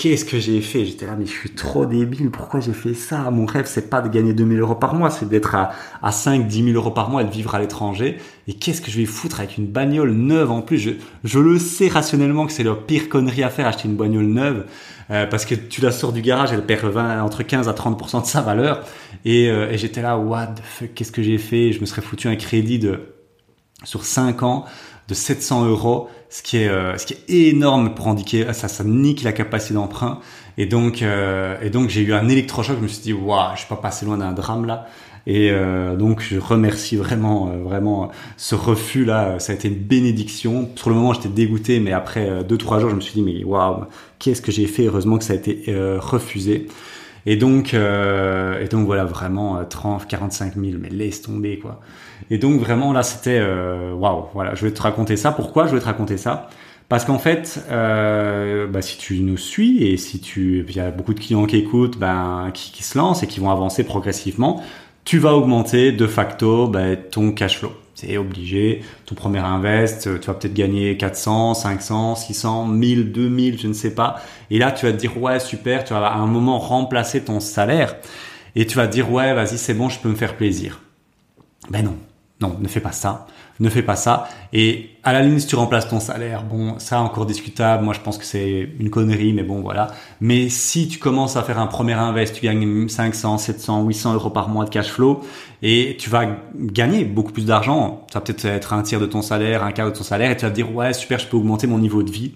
qu'est-ce 0.00 0.24
que 0.24 0.40
j'ai 0.40 0.62
fait? 0.62 0.86
J'étais 0.86 1.04
là, 1.04 1.14
mais 1.14 1.26
je 1.26 1.30
suis 1.30 1.50
trop 1.50 1.84
débile, 1.84 2.30
pourquoi 2.30 2.60
j'ai 2.60 2.72
fait 2.72 2.94
ça? 2.94 3.30
Mon 3.30 3.44
rêve, 3.44 3.66
c'est 3.66 3.90
pas 3.90 4.00
de 4.00 4.08
gagner 4.08 4.32
2000 4.32 4.58
euros 4.60 4.74
par 4.74 4.94
mois, 4.94 5.10
c'est 5.10 5.28
d'être 5.28 5.54
à, 5.54 5.72
à 6.02 6.10
5, 6.10 6.46
10 6.46 6.64
000 6.72 6.76
euros 6.76 6.90
par 6.90 7.10
mois 7.10 7.20
et 7.20 7.26
de 7.26 7.30
vivre 7.30 7.54
à 7.54 7.60
l'étranger. 7.60 8.16
Et 8.48 8.54
qu'est-ce 8.54 8.80
que 8.80 8.90
je 8.90 8.96
vais 8.96 9.04
foutre 9.04 9.40
avec 9.40 9.58
une 9.58 9.66
bagnole 9.66 10.12
neuve 10.12 10.50
en 10.50 10.62
plus? 10.62 10.78
Je, 10.78 10.90
je 11.22 11.38
le 11.38 11.58
sais 11.58 11.88
rationnellement 11.88 12.46
que 12.46 12.52
c'est 12.52 12.62
leur 12.62 12.86
pire 12.86 13.10
connerie 13.10 13.42
à 13.42 13.50
faire, 13.50 13.66
acheter 13.66 13.88
une 13.88 13.96
bagnole 13.96 14.24
neuve, 14.24 14.64
euh, 15.10 15.26
parce 15.26 15.44
que 15.44 15.54
tu 15.54 15.82
la 15.82 15.90
sors 15.90 16.14
du 16.14 16.22
garage, 16.22 16.50
elle 16.50 16.64
perd 16.64 16.86
20, 16.86 17.22
entre 17.22 17.42
15 17.42 17.68
à 17.68 17.72
30% 17.72 18.22
de 18.22 18.26
sa 18.26 18.40
valeur. 18.40 18.82
Et, 19.26 19.50
euh, 19.50 19.70
et 19.70 19.76
j'étais 19.76 20.00
là, 20.00 20.16
what 20.16 20.46
the 20.46 20.62
fuck, 20.64 20.94
qu'est-ce 20.94 21.12
que 21.12 21.22
j'ai 21.22 21.36
fait? 21.36 21.72
Je 21.72 21.80
me 21.82 21.84
serais 21.84 22.00
foutu 22.00 22.26
un 22.26 22.36
crédit 22.36 22.78
de 22.78 23.00
sur 23.84 24.04
5 24.04 24.42
ans 24.42 24.64
de 25.10 25.14
700 25.14 25.66
euros, 25.66 26.08
ce 26.28 26.40
qui 26.40 26.58
est 26.58 26.68
euh, 26.68 26.96
ce 26.96 27.04
qui 27.04 27.14
est 27.14 27.48
énorme 27.48 27.94
pour 27.94 28.06
indiquer 28.06 28.52
ça 28.52 28.68
ça 28.68 28.84
nique 28.84 29.24
la 29.24 29.32
capacité 29.32 29.74
d'emprunt 29.74 30.20
et 30.56 30.66
donc 30.66 31.02
euh, 31.02 31.56
et 31.60 31.68
donc 31.68 31.90
j'ai 31.90 32.02
eu 32.02 32.12
un 32.14 32.28
électrochoc, 32.28 32.76
je 32.76 32.82
me 32.82 32.88
suis 32.88 33.02
dit 33.02 33.12
waouh, 33.12 33.50
je 33.54 33.60
suis 33.60 33.68
pas 33.68 33.76
passé 33.76 34.06
loin 34.06 34.16
d'un 34.16 34.32
drame 34.32 34.64
là. 34.66 34.86
Et 35.26 35.50
euh, 35.50 35.96
donc 35.96 36.22
je 36.22 36.38
remercie 36.38 36.96
vraiment 36.96 37.46
vraiment 37.46 38.10
ce 38.36 38.54
refus 38.54 39.04
là, 39.04 39.38
ça 39.40 39.52
a 39.52 39.56
été 39.56 39.66
une 39.66 39.74
bénédiction. 39.74 40.70
Sur 40.76 40.90
le 40.90 40.96
moment 40.96 41.12
j'étais 41.12 41.28
dégoûté, 41.28 41.80
mais 41.80 41.92
après 41.92 42.44
deux 42.44 42.56
trois 42.56 42.78
jours 42.78 42.90
je 42.90 42.94
me 42.94 43.00
suis 43.00 43.14
dit 43.14 43.22
mais 43.22 43.42
waouh, 43.42 43.84
qu'est-ce 44.20 44.40
que 44.40 44.52
j'ai 44.52 44.66
fait? 44.66 44.86
Heureusement 44.86 45.18
que 45.18 45.24
ça 45.24 45.32
a 45.32 45.36
été 45.36 45.64
refusé. 45.98 46.68
Et 47.26 47.36
donc, 47.36 47.74
et 47.74 48.68
donc 48.70 48.86
voilà, 48.86 49.04
vraiment 49.04 49.62
30, 49.62 50.06
45 50.06 50.54
000, 50.54 50.78
mais 50.80 50.88
laisse 50.88 51.20
tomber 51.20 51.58
quoi. 51.58 51.80
Et 52.30 52.38
donc 52.38 52.60
vraiment 52.60 52.92
là, 52.92 53.02
c'était 53.02 53.38
euh, 53.40 53.92
waouh. 53.92 54.26
voilà, 54.34 54.54
je 54.54 54.64
vais 54.66 54.72
te 54.72 54.80
raconter 54.80 55.16
ça. 55.16 55.32
Pourquoi 55.32 55.66
je 55.66 55.74
vais 55.74 55.80
te 55.80 55.86
raconter 55.86 56.16
ça? 56.16 56.48
Parce 56.88 57.04
qu'en 57.04 57.18
fait, 57.18 57.64
euh, 57.70 58.66
bah, 58.66 58.82
si 58.82 58.98
tu 58.98 59.20
nous 59.20 59.36
suis 59.36 59.84
et 59.84 59.96
si 59.96 60.20
tu, 60.20 60.64
il 60.68 60.74
y 60.76 60.80
a 60.80 60.90
beaucoup 60.90 61.14
de 61.14 61.20
clients 61.20 61.46
qui 61.46 61.56
écoutent, 61.56 61.98
ben 61.98 62.50
qui, 62.52 62.72
qui 62.72 62.82
se 62.82 62.98
lancent 62.98 63.22
et 63.22 63.26
qui 63.28 63.38
vont 63.38 63.50
avancer 63.50 63.84
progressivement, 63.84 64.62
tu 65.04 65.18
vas 65.18 65.34
augmenter 65.34 65.92
de 65.92 66.06
facto 66.06 66.66
ben, 66.66 66.96
ton 66.96 67.32
cash 67.32 67.58
flow. 67.58 67.72
C'est 67.94 68.16
obligé. 68.16 68.82
Ton 69.06 69.14
premier 69.14 69.38
invest, 69.38 70.20
tu 70.20 70.26
vas 70.26 70.34
peut-être 70.34 70.54
gagner 70.54 70.96
400, 70.96 71.54
500, 71.54 72.14
600, 72.14 72.66
1000, 72.66 73.12
2000, 73.12 73.58
je 73.60 73.68
ne 73.68 73.72
sais 73.72 73.94
pas. 73.94 74.20
Et 74.50 74.58
là, 74.58 74.72
tu 74.72 74.86
vas 74.86 74.92
te 74.92 74.96
dire, 74.96 75.20
ouais, 75.20 75.38
super, 75.38 75.84
tu 75.84 75.92
vas 75.92 76.06
à 76.06 76.16
un 76.16 76.26
moment 76.26 76.58
remplacer 76.58 77.22
ton 77.22 77.40
salaire. 77.40 77.96
Et 78.56 78.66
tu 78.66 78.76
vas 78.76 78.86
te 78.86 78.92
dire, 78.92 79.12
ouais, 79.12 79.34
vas-y, 79.34 79.58
c'est 79.58 79.74
bon, 79.74 79.88
je 79.88 79.98
peux 80.00 80.08
me 80.08 80.14
faire 80.14 80.36
plaisir. 80.36 80.80
Ben 81.68 81.84
non, 81.84 81.96
non, 82.40 82.56
ne 82.60 82.68
fais 82.68 82.80
pas 82.80 82.92
ça 82.92 83.26
ne 83.60 83.68
fais 83.68 83.82
pas 83.82 83.94
ça. 83.94 84.26
Et 84.52 84.90
à 85.04 85.12
la 85.12 85.22
limite, 85.22 85.40
si 85.40 85.46
tu 85.46 85.54
remplaces 85.54 85.88
ton 85.88 86.00
salaire, 86.00 86.42
bon, 86.42 86.78
ça 86.78 87.00
encore 87.00 87.26
discutable. 87.26 87.84
Moi, 87.84 87.94
je 87.94 88.00
pense 88.00 88.16
que 88.18 88.24
c'est 88.24 88.70
une 88.80 88.90
connerie, 88.90 89.32
mais 89.32 89.42
bon, 89.42 89.60
voilà. 89.60 89.88
Mais 90.20 90.48
si 90.48 90.88
tu 90.88 90.98
commences 90.98 91.36
à 91.36 91.42
faire 91.42 91.58
un 91.58 91.66
premier 91.66 91.92
invest, 91.92 92.34
tu 92.34 92.42
gagnes 92.46 92.88
500, 92.88 93.38
700, 93.38 93.84
800 93.84 94.14
euros 94.14 94.30
par 94.30 94.48
mois 94.48 94.64
de 94.64 94.70
cash 94.70 94.88
flow 94.88 95.20
et 95.62 95.96
tu 96.00 96.08
vas 96.08 96.26
gagner 96.56 97.04
beaucoup 97.04 97.32
plus 97.32 97.44
d'argent. 97.44 98.06
Ça 98.10 98.18
va 98.18 98.24
peut-être 98.24 98.46
être 98.46 98.72
un 98.72 98.82
tiers 98.82 99.00
de 99.00 99.06
ton 99.06 99.20
salaire, 99.22 99.62
un 99.62 99.72
quart 99.72 99.86
de 99.86 99.96
ton 99.96 100.04
salaire 100.04 100.30
et 100.30 100.36
tu 100.36 100.44
vas 100.44 100.50
te 100.50 100.56
dire, 100.56 100.74
ouais, 100.74 100.94
super, 100.94 101.18
je 101.18 101.26
peux 101.26 101.36
augmenter 101.36 101.66
mon 101.66 101.78
niveau 101.78 102.02
de 102.02 102.10
vie. 102.10 102.32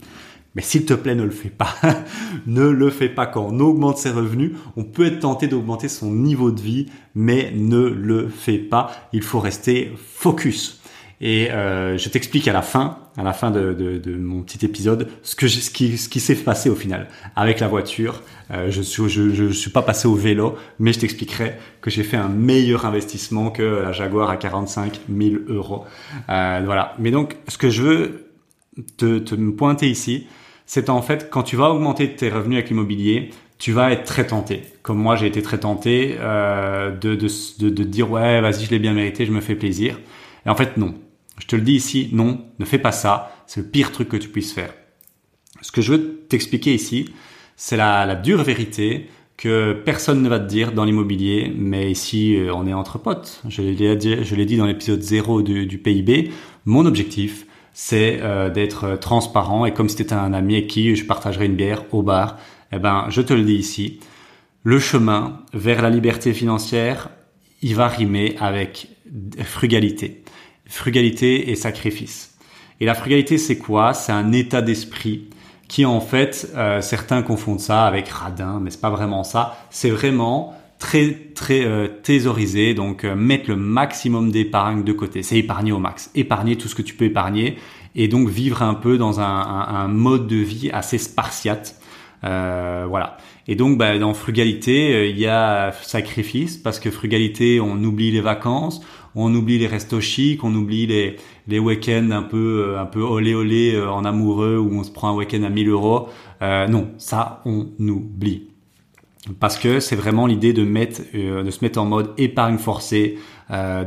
Mais 0.55 0.63
s'il 0.63 0.85
te 0.85 0.95
plaît, 0.95 1.15
ne 1.15 1.25
le 1.25 1.31
fais 1.31 1.51
pas. 1.51 1.75
ne 2.47 2.69
le 2.69 2.91
fais 2.91 3.09
pas 3.09 3.27
quand 3.27 3.49
on 3.51 3.61
augmente 3.61 3.99
ses 3.99 4.11
revenus. 4.11 4.53
On 4.77 4.85
peut 4.85 5.07
être 5.07 5.21
tenté 5.21 5.49
d'augmenter 5.49 5.89
son 5.89 6.13
niveau 6.13 6.51
de 6.51 6.61
vie, 6.61 6.87
mais 7.15 7.53
ne 7.55 7.81
le 7.81 8.29
fais 8.29 8.59
pas. 8.59 8.91
Il 9.13 9.23
faut 9.23 9.41
rester 9.41 9.93
focus. 9.97 10.81
Et 11.21 11.51
euh, 11.51 11.97
je 11.97 12.09
t'explique 12.09 12.49
à 12.49 12.53
la 12.53 12.63
fin, 12.63 12.99
à 13.17 13.23
la 13.23 13.33
fin 13.33 13.51
de, 13.51 13.73
de, 13.73 13.99
de 13.99 14.17
mon 14.17 14.43
petit 14.43 14.65
épisode, 14.65 15.09
ce 15.23 15.37
que 15.37 15.49
ce 15.49 15.71
qui, 15.71 15.97
ce 15.97 16.09
qui 16.09 16.21
s'est 16.21 16.35
passé 16.35 16.69
au 16.69 16.75
final 16.75 17.09
avec 17.37 17.61
la 17.61 17.69
voiture. 17.69 18.23
Euh, 18.51 18.71
je 18.71 18.83
suis 18.83 19.09
je, 19.09 19.31
je, 19.31 19.53
suis 19.53 19.71
pas 19.71 19.83
passé 19.83 20.07
au 20.09 20.15
vélo, 20.15 20.57
mais 20.79 20.93
je 20.93 21.01
t'expliquerai 21.01 21.55
que 21.81 21.89
j'ai 21.91 22.03
fait 22.03 22.17
un 22.17 22.29
meilleur 22.29 22.85
investissement 22.85 23.51
que 23.51 23.63
la 23.63 23.93
Jaguar 23.93 24.29
à 24.29 24.37
45 24.37 25.01
000 25.09 25.37
euros. 25.49 25.85
Euh, 26.29 26.63
voilà. 26.65 26.95
Mais 26.99 27.11
donc, 27.11 27.37
ce 27.49 27.59
que 27.59 27.71
je 27.71 27.83
veux 27.83 28.31
te, 28.97 29.19
te 29.19 29.35
pointer 29.35 29.89
ici, 29.89 30.27
c'est 30.67 30.89
en 30.89 31.03
fait 31.03 31.31
quand 31.31 31.43
tu 31.43 31.57
vas 31.57 31.71
augmenter 31.71 32.15
tes 32.15 32.29
revenus 32.29 32.59
avec 32.59 32.71
l'immobilier, 32.71 33.31
tu 33.59 33.73
vas 33.73 33.93
être 33.93 34.05
très 34.05 34.27
tenté. 34.27 34.63
Comme 34.83 34.99
moi, 34.99 35.17
j'ai 35.17 35.27
été 35.27 35.41
très 35.43 35.59
tenté 35.59 36.17
euh, 36.19 36.91
de, 36.91 37.15
de, 37.15 37.69
de, 37.71 37.85
dire 37.85 38.11
ouais, 38.11 38.41
vas-y, 38.41 38.65
je 38.65 38.71
l'ai 38.71 38.79
bien 38.79 38.93
mérité, 38.93 39.25
je 39.25 39.33
me 39.33 39.41
fais 39.41 39.55
plaisir. 39.55 39.99
Et 40.45 40.51
en 40.51 40.55
fait, 40.55 40.77
non. 40.77 40.95
Je 41.39 41.47
te 41.47 41.57
le 41.57 41.63
dis 41.63 41.73
ici, 41.73 42.11
non, 42.13 42.45
ne 42.59 42.65
fais 42.65 42.79
pas 42.79 42.93
ça. 42.93 43.33
C'est 43.47 43.61
le 43.61 43.67
pire 43.67 43.91
truc 43.93 44.09
que 44.09 44.17
tu 44.17 44.29
puisses 44.29 44.53
faire. 44.53 44.73
Ce 45.63 45.73
que 45.73 45.81
je 45.81 45.93
veux 45.93 46.27
t'expliquer 46.29 46.75
ici, 46.75 47.09
c'est 47.57 47.77
la, 47.77 48.05
la, 48.07 48.15
dure 48.15 48.43
vérité 48.43 49.09
que 49.37 49.73
personne 49.73 50.23
ne 50.23 50.29
va 50.29 50.39
te 50.39 50.47
dire 50.47 50.73
dans 50.73 50.85
l'immobilier, 50.85 51.53
mais 51.57 51.91
ici 51.91 52.37
euh, 52.37 52.55
on 52.55 52.67
est 52.67 52.75
entre 52.75 52.99
potes. 52.99 53.43
Je 53.49 53.63
l'ai 53.63 53.97
dit, 53.97 54.23
je 54.23 54.35
l'ai 54.35 54.45
dit 54.45 54.57
dans 54.57 54.67
l'épisode 54.67 55.01
0 55.01 55.43
du, 55.43 55.67
du, 55.67 55.79
PIB. 55.79 56.31
Mon 56.67 56.87
objectif, 56.87 57.47
c'est 57.75 58.21
euh, 58.23 58.49
d'être 58.49 58.97
transparent 58.97 59.67
et 59.67 59.75
comme 59.75 59.89
si 59.91 59.97
tu 59.97 60.15
un 60.15 60.33
ami 60.33 60.55
avec 60.55 60.69
qui 60.69 60.97
je 60.97 61.05
partagerais 61.05 61.47
une 61.47 61.57
bière 61.57 61.85
au 61.93 62.03
bar, 62.03 62.39
eh 62.73 62.79
ben 62.79 63.07
je 63.11 63.21
te 63.21 63.35
le 63.35 63.43
dis 63.43 63.57
ici, 63.57 64.01
le 64.63 64.79
chemin 64.79 65.41
vers 65.53 65.83
la 65.83 65.91
liberté 65.91 66.33
financière, 66.33 67.11
il 67.61 67.75
va 67.75 67.89
rimer 67.89 68.37
avec 68.41 68.89
frugalité. 69.45 70.23
Frugalité 70.67 71.51
et 71.51 71.57
sacrifice. 71.57 72.39
Et 72.81 72.87
la 72.87 72.95
frugalité, 72.95 73.39
c'est 73.39 73.59
quoi? 73.59 73.93
C'est 73.93 74.13
un 74.13 74.33
état 74.33 74.63
d'esprit 74.63 75.29
qui 75.69 75.85
en 75.85 76.01
fait, 76.01 76.51
euh, 76.57 76.81
certains 76.81 77.23
confondent 77.23 77.61
ça 77.61 77.87
avec 77.87 78.09
radin, 78.09 78.61
mais 78.61 78.71
c'est 78.71 78.81
pas 78.81 78.91
vraiment 78.91 79.25
ça. 79.25 79.59
C'est 79.71 79.91
vraiment 79.91 80.55
très 80.79 81.13
très 81.35 81.65
euh, 81.65 82.75
donc 82.75 83.05
euh, 83.05 83.15
mettre 83.15 83.51
le 83.51 83.57
maximum 83.57 84.31
d'épargne 84.31 84.85
de 84.85 84.93
côté. 84.93 85.23
C'est 85.23 85.39
épargner 85.39 85.73
au 85.73 85.79
max, 85.79 86.11
épargner 86.15 86.57
tout 86.57 86.69
ce 86.69 86.75
que 86.75 86.83
tu 86.83 86.95
peux 86.95 87.07
épargner, 87.07 87.57
et 87.95 88.09
donc 88.09 88.29
vivre 88.29 88.63
un 88.63 88.75
peu 88.75 88.99
dans 88.99 89.21
un, 89.21 89.25
un, 89.25 89.89
mode 89.89 90.27
de 90.27 90.37
vie 90.37 90.71
assez 90.73 90.99
spartiate. 90.99 91.81
Euh, 92.25 92.87
voilà. 92.89 93.17
Et 93.47 93.57
donc, 93.57 93.77
bah, 93.77 93.99
dans 93.99 94.15
frugalité, 94.15 95.11
il 95.11 95.19
y 95.19 95.27
a 95.27 95.73
sacrifice 95.83 96.57
parce 96.57 96.81
que 96.81 96.91
frugalité, 96.91 97.61
on 97.61 97.77
oublie 97.85 98.11
les 98.11 98.23
vacances, 98.23 98.81
on 99.15 99.35
oublie 99.35 99.59
les 99.59 99.67
restos 99.67 100.01
chics, 100.01 100.43
on 100.45 100.55
oublie 100.55 100.87
les, 100.87 101.17
les 101.47 101.59
week-ends 101.59 102.11
un 102.11 102.23
peu 102.23 102.67
euh, 102.69 102.81
un 102.81 102.87
peu 102.87 103.01
olé 103.01 103.35
olé 103.35 103.75
euh, 103.75 103.91
en 103.91 104.05
amoureux 104.05 104.59
où 104.59 104.73
on 104.73 104.83
se 104.83 104.91
prend 104.91 105.11
un 105.11 105.15
week-end 105.15 105.43
à 105.43 105.51
1000 105.51 105.69
euros. 105.69 106.09
Euh, 106.43 106.67
non, 106.67 106.93
ça 106.99 107.43
on 107.45 107.67
oublie. 107.81 108.54
Parce 109.41 109.59
que 109.59 109.81
c'est 109.81 109.97
vraiment 109.97 110.27
l'idée 110.27 110.53
de 110.53 110.65
mettre, 110.65 111.01
de 111.15 111.51
se 111.51 111.65
mettre 111.65 111.81
en 111.81 111.87
mode 111.87 112.13
épargne 112.19 112.59
forcée, 112.59 113.19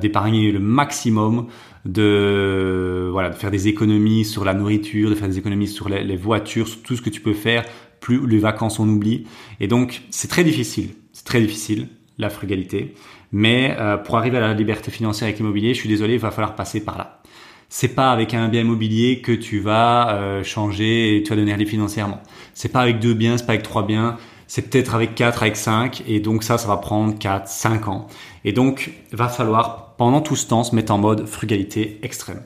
d'épargner 0.01 0.51
le 0.51 0.59
maximum, 0.59 1.47
de 1.85 3.07
voilà, 3.11 3.29
de 3.29 3.35
faire 3.35 3.51
des 3.51 3.67
économies 3.67 4.25
sur 4.25 4.43
la 4.43 4.55
nourriture, 4.55 5.11
de 5.11 5.15
faire 5.15 5.27
des 5.27 5.37
économies 5.37 5.67
sur 5.67 5.89
les, 5.89 6.03
les 6.03 6.15
voitures, 6.15 6.67
sur 6.67 6.81
tout 6.81 6.95
ce 6.95 7.03
que 7.03 7.11
tu 7.11 7.21
peux 7.21 7.33
faire. 7.33 7.65
Plus 7.99 8.25
les 8.27 8.39
vacances 8.39 8.79
on 8.79 8.89
oublie. 8.89 9.25
Et 9.59 9.67
donc 9.67 10.01
c'est 10.09 10.27
très 10.27 10.43
difficile, 10.43 10.89
c'est 11.13 11.25
très 11.25 11.39
difficile 11.39 11.87
la 12.17 12.29
frugalité. 12.29 12.95
Mais 13.31 13.75
euh, 13.79 13.97
pour 13.97 14.17
arriver 14.17 14.37
à 14.37 14.41
la 14.41 14.53
liberté 14.53 14.91
financière 14.91 15.27
avec 15.27 15.39
l'immobilier, 15.39 15.73
je 15.73 15.79
suis 15.79 15.89
désolé, 15.89 16.13
il 16.13 16.19
va 16.19 16.31
falloir 16.31 16.55
passer 16.55 16.83
par 16.83 16.97
là. 16.97 17.21
C'est 17.69 17.89
pas 17.89 18.11
avec 18.11 18.33
un 18.33 18.47
bien 18.47 18.61
immobilier 18.61 19.19
que 19.19 19.33
tu 19.33 19.59
vas 19.59 20.15
euh, 20.15 20.43
changer 20.43 21.17
et 21.17 21.23
tu 21.23 21.29
vas 21.29 21.35
devenir 21.35 21.57
libre 21.57 21.69
financièrement. 21.69 22.21
C'est 22.53 22.71
pas 22.71 22.79
avec 22.79 22.99
deux 22.99 23.13
biens, 23.13 23.37
c'est 23.37 23.45
pas 23.45 23.53
avec 23.53 23.63
trois 23.63 23.85
biens, 23.85 24.15
c'est 24.47 24.69
peut-être 24.69 24.95
avec 24.95 25.15
quatre, 25.15 25.43
avec 25.43 25.57
cinq, 25.57 26.03
et 26.07 26.19
donc 26.19 26.43
ça, 26.43 26.57
ça 26.57 26.67
va 26.67 26.77
prendre 26.77 27.17
quatre, 27.17 27.47
cinq 27.47 27.87
ans. 27.87 28.07
Et 28.45 28.53
donc, 28.53 28.91
va 29.11 29.27
falloir 29.27 29.95
pendant 29.97 30.21
tout 30.21 30.35
ce 30.35 30.47
temps 30.47 30.63
se 30.63 30.73
mettre 30.73 30.93
en 30.93 30.97
mode 30.97 31.27
frugalité 31.27 31.99
extrême. 32.03 32.41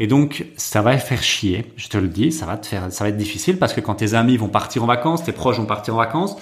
Et 0.00 0.06
donc, 0.06 0.46
ça 0.56 0.82
va 0.82 0.98
faire 0.98 1.22
chier, 1.22 1.72
je 1.76 1.88
te 1.88 1.96
le 1.96 2.08
dis, 2.08 2.32
ça 2.32 2.46
va 2.46 2.56
te 2.56 2.66
faire, 2.66 2.90
ça 2.90 3.04
va 3.04 3.10
être 3.10 3.16
difficile 3.16 3.58
parce 3.58 3.72
que 3.72 3.80
quand 3.80 3.94
tes 3.94 4.14
amis 4.14 4.36
vont 4.36 4.48
partir 4.48 4.82
en 4.82 4.86
vacances, 4.86 5.22
tes 5.22 5.32
proches 5.32 5.58
vont 5.58 5.66
partir 5.66 5.94
en 5.94 5.98
vacances, 5.98 6.36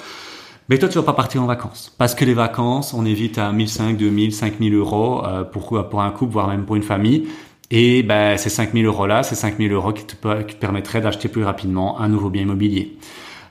mais 0.68 0.78
toi, 0.78 0.88
tu 0.88 0.96
vas 0.96 1.04
pas 1.04 1.12
partir 1.12 1.42
en 1.42 1.46
vacances. 1.46 1.92
Parce 1.98 2.14
que 2.14 2.24
les 2.24 2.34
vacances, 2.34 2.94
on 2.94 3.04
évite 3.04 3.36
à 3.36 3.52
1500, 3.52 3.94
2000, 3.94 4.32
5000 4.32 4.74
euros 4.74 5.26
euh, 5.26 5.44
pour, 5.44 5.88
pour 5.88 6.00
un 6.00 6.10
couple, 6.10 6.32
voire 6.32 6.48
même 6.48 6.64
pour 6.64 6.76
une 6.76 6.82
famille. 6.82 7.28
Et 7.70 8.02
ben, 8.02 8.36
ces 8.36 8.48
5000 8.48 8.86
euros-là, 8.86 9.22
ces 9.22 9.34
5000 9.34 9.72
euros 9.72 9.92
qui 9.92 10.04
te 10.04 10.14
permettraient 10.56 11.00
d'acheter 11.00 11.28
plus 11.28 11.42
rapidement 11.42 12.00
un 12.00 12.08
nouveau 12.08 12.30
bien 12.30 12.42
immobilier. 12.42 12.96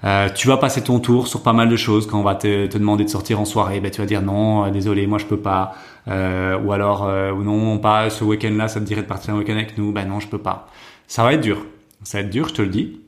Euh, 0.04 0.30
tu 0.30 0.48
vas 0.48 0.58
passer 0.58 0.84
ton 0.84 1.00
tour 1.00 1.28
sur 1.28 1.44
pas 1.44 1.54
mal 1.54 1.70
de 1.70 1.76
choses 1.76 2.08
quand 2.08 2.20
on 2.20 2.24
va 2.24 2.36
te, 2.36 2.66
te 2.66 2.78
demander 2.78 3.04
de 3.04 3.10
sortir 3.10 3.40
en 3.40 3.46
soirée. 3.46 3.80
Ben, 3.80 3.92
tu 3.92 4.02
vas 4.02 4.08
dire 4.08 4.22
non, 4.22 4.66
euh, 4.66 4.72
désolé, 4.72 5.06
moi 5.06 5.20
je 5.20 5.26
peux 5.26 5.40
pas. 5.40 5.76
Euh, 6.08 6.60
ou 6.60 6.72
alors, 6.72 7.08
euh, 7.08 7.34
non, 7.34 7.78
pas 7.78 8.10
ce 8.10 8.24
week-end-là, 8.24 8.68
ça 8.68 8.80
te 8.80 8.86
dirait 8.86 9.04
de 9.04 9.08
partir 9.08 9.36
un 9.36 9.38
week-end 9.38 9.54
avec 9.54 9.78
nous. 9.78 9.92
Ben 9.92 10.06
non, 10.06 10.20
je 10.20 10.28
peux 10.28 10.40
pas. 10.40 10.68
Ça 11.08 11.24
va 11.24 11.34
être 11.34 11.42
dur. 11.42 11.66
Ça 12.04 12.18
va 12.18 12.24
être 12.24 12.32
dur, 12.32 12.48
je 12.48 12.54
te 12.56 12.62
le 12.62 12.70
dis. 12.70 13.00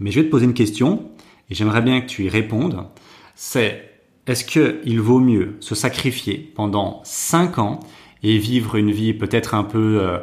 Mais 0.00 0.10
je 0.10 0.20
vais 0.20 0.26
te 0.26 0.30
poser 0.30 0.44
une 0.44 0.54
question 0.54 1.10
et 1.48 1.54
j'aimerais 1.54 1.82
bien 1.82 2.00
que 2.00 2.06
tu 2.06 2.24
y 2.24 2.28
répondes 2.28 2.84
c'est 3.34 3.88
est-ce 4.26 4.44
qu'il 4.44 5.00
vaut 5.00 5.20
mieux 5.20 5.56
se 5.60 5.76
sacrifier 5.76 6.52
pendant 6.56 7.00
5 7.04 7.58
ans 7.58 7.80
et 8.24 8.36
vivre 8.36 8.74
une 8.74 8.90
vie 8.90 9.14
peut-être 9.14 9.54
un 9.54 9.62
peu 9.62 10.20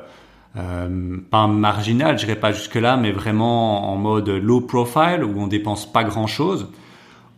euh, 0.58 0.62
euh, 0.62 1.18
pas 1.30 1.48
marginale, 1.48 2.18
je 2.18 2.26
dirais 2.26 2.40
pas 2.40 2.52
jusque 2.52 2.76
là, 2.76 2.98
mais 2.98 3.12
vraiment 3.12 3.92
en 3.92 3.98
mode 3.98 4.30
low 4.30 4.62
profile 4.62 5.24
où 5.24 5.40
on 5.40 5.48
dépense 5.48 5.92
pas 5.92 6.04
grand 6.04 6.28
chose, 6.28 6.68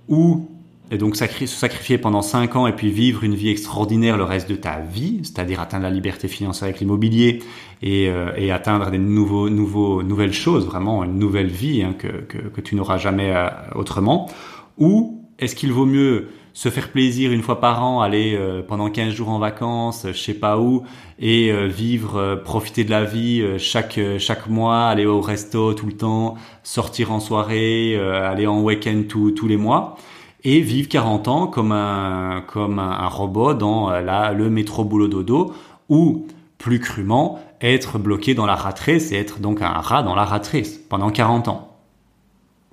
ou 0.08 0.50
et 0.90 0.98
donc 0.98 1.18
se 1.18 1.46
sacrifier 1.48 1.98
pendant 1.98 2.22
5 2.22 2.56
ans 2.56 2.66
et 2.66 2.72
puis 2.72 2.92
vivre 2.92 3.26
une 3.26 3.36
vie 3.36 3.50
extraordinaire 3.50 4.16
le 4.16 4.24
reste 4.24 4.50
de 4.50 4.56
ta 4.56 4.80
vie, 4.80 5.20
c'est-à-dire 5.24 5.60
atteindre 5.60 5.84
la 5.84 5.90
liberté 5.90 6.30
financière 6.30 6.70
avec 6.70 6.80
l'immobilier 6.80 7.44
et, 7.82 8.08
euh, 8.08 8.56
atteindre 8.56 8.90
des 8.90 8.98
nouveaux, 8.98 9.50
nouvelles 9.50 10.32
choses, 10.32 10.66
vraiment 10.66 11.04
une 11.04 11.20
nouvelle 11.20 11.48
vie 11.48 11.84
hein, 11.84 11.94
que, 11.98 12.62
tu 12.62 12.76
n'auras 12.76 12.98
jamais 12.98 13.34
autrement, 13.76 14.30
ou 14.78 15.26
est-ce 15.40 15.56
qu'il 15.56 15.74
vaut 15.74 15.86
mieux 15.86 16.30
se 16.58 16.70
faire 16.70 16.90
plaisir 16.90 17.32
une 17.32 17.44
fois 17.44 17.60
par 17.60 17.86
an, 17.86 18.02
aller 18.02 18.36
euh, 18.36 18.64
pendant 18.68 18.90
15 18.90 19.14
jours 19.14 19.30
en 19.30 19.38
vacances, 19.38 20.08
je 20.08 20.18
sais 20.18 20.34
pas 20.34 20.58
où, 20.58 20.82
et 21.20 21.52
euh, 21.52 21.68
vivre, 21.68 22.18
euh, 22.18 22.36
profiter 22.36 22.84
de 22.84 22.90
la 22.90 23.04
vie 23.04 23.46
chaque 23.60 24.00
chaque 24.18 24.50
mois, 24.50 24.88
aller 24.88 25.06
au 25.06 25.22
resto 25.22 25.76
tout 25.76 25.86
le 25.86 25.92
temps, 25.92 26.34
sortir 26.64 27.12
en 27.12 27.20
soirée, 27.20 27.96
aller 27.96 28.48
en 28.48 28.60
week-end 28.64 29.04
tous 29.08 29.48
les 29.48 29.56
mois, 29.56 29.98
et 30.44 30.62
vivre 30.62 30.90
40 30.90 31.28
ans 31.28 31.46
comme 31.46 31.72
un 31.72 32.44
comme 32.48 32.80
un, 32.80 33.08
robot 33.08 33.54
dans 33.54 33.92
la, 33.92 34.34
le 34.34 34.50
métro 34.50 34.84
boulot 34.84 35.08
dodo, 35.08 35.54
ou 35.90 36.26
plus 36.58 36.80
crûment 36.80 37.40
être 37.62 38.00
bloqué 38.00 38.34
dans 38.34 38.48
la 38.48 38.56
ratrice 38.56 39.12
et 39.12 39.18
être 39.18 39.40
donc 39.40 39.62
un 39.62 39.74
rat 39.74 40.02
dans 40.02 40.16
la 40.16 40.26
ratrice 40.26 40.80
pendant 40.90 41.12
40 41.12 41.50
ans. 41.50 41.78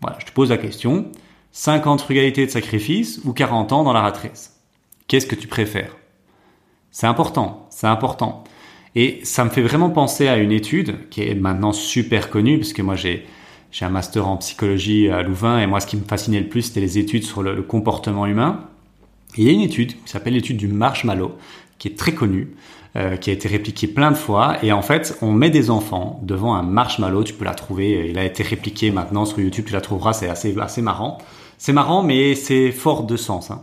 Voilà, 0.01 0.17
je 0.21 0.25
te 0.25 0.33
pose 0.33 0.49
la 0.49 0.57
question. 0.57 1.11
50 1.57 2.01
frugalité 2.01 2.45
de 2.47 2.51
sacrifice 2.51 3.21
ou 3.25 3.33
40 3.33 3.71
ans 3.71 3.85
dans 3.85 3.93
la 3.93 4.01
ratrice 4.01 4.59
Qu'est-ce 5.07 5.29
que 5.29 5.37
tu 5.37 5.47
préfères? 5.47 5.97
C'est 6.91 7.07
important, 7.07 7.69
c'est 7.71 7.87
important. 7.87 8.43
Et 8.97 9.21
ça 9.23 9.45
me 9.45 9.51
fait 9.51 9.63
vraiment 9.63 9.91
penser 9.91 10.27
à 10.27 10.37
une 10.37 10.51
étude 10.51 11.09
qui 11.11 11.23
est 11.23 11.37
maintenant 11.37 11.73
super 11.73 12.29
connue, 12.29 12.59
parce 12.59 12.73
que 12.73 12.83
moi 12.83 12.97
j'ai 12.97 13.25
un 13.83 13.89
master 13.89 14.27
en 14.27 14.37
psychologie 14.39 15.09
à 15.09 15.23
Louvain, 15.23 15.61
et 15.61 15.69
moi 15.69 15.79
ce 15.79 15.87
qui 15.87 15.97
me 15.97 16.03
fascinait 16.03 16.41
le 16.41 16.49
plus, 16.49 16.63
c'était 16.63 16.81
les 16.81 16.99
études 16.99 17.23
sur 17.23 17.45
le, 17.45 17.63
comportement 17.63 18.27
humain. 18.27 18.65
Il 19.37 19.45
y 19.45 19.49
a 19.49 19.53
une 19.53 19.61
étude 19.61 19.93
qui 20.03 20.11
s'appelle 20.11 20.35
l'étude 20.35 20.57
du 20.57 20.67
marshmallow, 20.67 21.37
qui 21.79 21.87
est 21.87 21.97
très 21.97 22.15
connue, 22.15 22.49
euh, 22.97 23.17
qui 23.17 23.31
a 23.31 23.33
été 23.33 23.47
répliquée 23.47 23.87
plein 23.87 24.11
de 24.11 24.17
fois. 24.17 24.57
Et 24.65 24.73
en 24.73 24.83
fait, 24.83 25.17
on 25.23 25.31
met 25.31 25.51
des 25.51 25.71
enfants 25.71 26.19
devant 26.25 26.57
un 26.57 26.65
marshmallow, 26.65 27.23
tu 27.23 27.33
peux 27.33 27.45
la 27.45 27.55
trouver, 27.55 28.09
il 28.11 28.19
a 28.19 28.25
été 28.25 28.43
répliqué 28.43 28.91
maintenant 28.91 29.25
sur 29.25 29.39
YouTube, 29.39 29.67
tu 29.69 29.73
la 29.73 29.81
trouveras, 29.81 30.15
c'est 30.15 30.29
assez, 30.29 30.53
assez 30.59 30.83
marrant. 30.83 31.19
C'est 31.59 31.73
marrant, 31.73 32.03
mais 32.03 32.35
c'est 32.35 32.73
fort 32.73 33.05
de 33.05 33.17
sens. 33.17 33.51
Hein. 33.51 33.63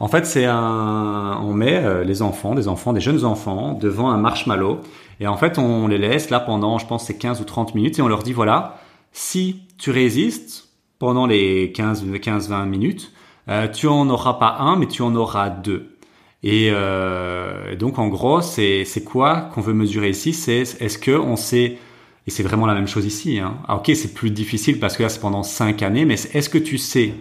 En 0.00 0.08
fait, 0.08 0.24
c'est 0.24 0.46
un, 0.46 1.40
on 1.42 1.52
met 1.52 1.76
euh, 1.76 2.04
les 2.04 2.22
enfants, 2.22 2.54
des 2.54 2.68
enfants, 2.68 2.92
des 2.92 3.00
jeunes 3.00 3.24
enfants, 3.24 3.74
devant 3.74 4.10
un 4.10 4.16
marshmallow, 4.16 4.80
et 5.20 5.26
en 5.26 5.36
fait, 5.36 5.58
on 5.58 5.88
les 5.88 5.98
laisse 5.98 6.30
là 6.30 6.40
pendant, 6.40 6.78
je 6.78 6.86
pense, 6.86 7.04
c'est 7.06 7.18
15 7.18 7.40
ou 7.40 7.44
30 7.44 7.74
minutes, 7.74 7.98
et 7.98 8.02
on 8.02 8.08
leur 8.08 8.22
dit 8.22 8.32
voilà, 8.32 8.80
si 9.12 9.62
tu 9.78 9.90
résistes 9.90 10.68
pendant 10.98 11.26
les 11.26 11.72
15, 11.72 12.04
15 12.20 12.48
20 12.48 12.64
minutes, 12.66 13.12
euh, 13.48 13.68
tu 13.68 13.88
en 13.88 14.08
auras 14.08 14.34
pas 14.34 14.56
un, 14.60 14.76
mais 14.76 14.86
tu 14.86 15.02
en 15.02 15.14
auras 15.14 15.50
deux. 15.50 15.96
Et 16.42 16.70
euh, 16.72 17.76
donc, 17.76 17.98
en 17.98 18.08
gros, 18.08 18.40
c'est 18.40 18.84
c'est 18.84 19.04
quoi 19.04 19.50
qu'on 19.52 19.60
veut 19.60 19.74
mesurer 19.74 20.08
ici? 20.10 20.32
C'est 20.32 20.60
est-ce 20.60 20.98
que 20.98 21.10
on 21.10 21.36
sait 21.36 21.76
et 22.30 22.32
c'est 22.32 22.44
vraiment 22.44 22.66
la 22.66 22.74
même 22.74 22.86
chose 22.86 23.06
ici. 23.06 23.40
Hein. 23.40 23.56
Ah, 23.66 23.74
ok, 23.74 23.90
c'est 23.96 24.14
plus 24.14 24.30
difficile 24.30 24.78
parce 24.78 24.96
que 24.96 25.02
là, 25.02 25.08
c'est 25.08 25.18
pendant 25.18 25.42
cinq 25.42 25.82
années, 25.82 26.04
mais 26.04 26.14
est-ce 26.14 26.48
que 26.48 26.58
tu 26.58 26.78
sais 26.78 27.12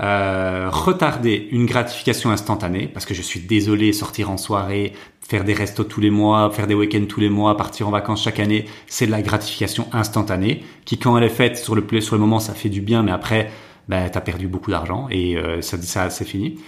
euh, 0.00 0.70
retarder 0.72 1.48
une 1.50 1.66
gratification 1.66 2.30
instantanée? 2.30 2.88
Parce 2.88 3.04
que 3.04 3.12
je 3.12 3.20
suis 3.20 3.40
désolé, 3.40 3.92
sortir 3.92 4.30
en 4.30 4.38
soirée, 4.38 4.94
faire 5.20 5.44
des 5.44 5.52
restos 5.52 5.84
tous 5.84 6.00
les 6.00 6.08
mois, 6.08 6.50
faire 6.50 6.66
des 6.66 6.72
week-ends 6.72 7.04
tous 7.06 7.20
les 7.20 7.28
mois, 7.28 7.58
partir 7.58 7.88
en 7.88 7.90
vacances 7.90 8.22
chaque 8.22 8.40
année, 8.40 8.64
c'est 8.86 9.04
de 9.04 9.10
la 9.10 9.20
gratification 9.20 9.86
instantanée 9.92 10.64
qui, 10.86 10.96
quand 10.96 11.18
elle 11.18 11.24
est 11.24 11.28
faite 11.28 11.58
sur 11.58 11.74
le, 11.74 12.00
sur 12.00 12.14
le 12.14 12.20
moment, 12.22 12.40
ça 12.40 12.54
fait 12.54 12.70
du 12.70 12.80
bien, 12.80 13.02
mais 13.02 13.12
après, 13.12 13.50
ben, 13.88 14.08
tu 14.08 14.16
as 14.16 14.22
perdu 14.22 14.48
beaucoup 14.48 14.70
d'argent 14.70 15.08
et 15.10 15.36
euh, 15.36 15.60
ça, 15.60 15.76
ça 15.82 16.08
c'est 16.08 16.24
fini. 16.24 16.58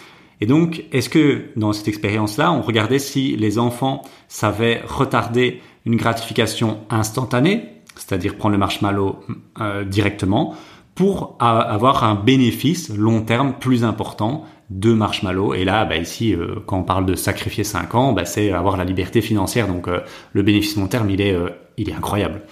Et 0.40 0.46
donc, 0.46 0.84
est-ce 0.92 1.08
que 1.08 1.46
dans 1.56 1.72
cette 1.72 1.88
expérience-là, 1.88 2.52
on 2.52 2.62
regardait 2.62 2.98
si 2.98 3.36
les 3.36 3.58
enfants 3.58 4.02
savaient 4.28 4.82
retarder 4.86 5.60
une 5.84 5.96
gratification 5.96 6.80
instantanée, 6.90 7.64
c'est-à-dire 7.96 8.36
prendre 8.36 8.52
le 8.52 8.58
marshmallow 8.58 9.18
euh, 9.60 9.84
directement, 9.84 10.54
pour 10.94 11.36
avoir 11.38 12.02
un 12.02 12.16
bénéfice 12.16 12.88
long 12.88 13.22
terme 13.22 13.54
plus 13.58 13.84
important 13.84 14.44
de 14.70 14.92
marshmallow? 14.92 15.54
Et 15.54 15.64
là, 15.64 15.84
bah, 15.84 15.96
ici, 15.96 16.34
euh, 16.34 16.56
quand 16.66 16.78
on 16.78 16.82
parle 16.82 17.06
de 17.06 17.14
sacrifier 17.14 17.64
5 17.64 17.94
ans, 17.94 18.12
bah, 18.12 18.24
c'est 18.24 18.52
avoir 18.52 18.76
la 18.76 18.84
liberté 18.84 19.20
financière. 19.20 19.68
Donc 19.68 19.88
euh, 19.88 20.00
le 20.32 20.42
bénéfice 20.42 20.76
long 20.76 20.86
terme, 20.86 21.10
il 21.10 21.20
est, 21.20 21.36
il 21.76 21.88
est 21.88 21.94
incroyable. 21.94 22.42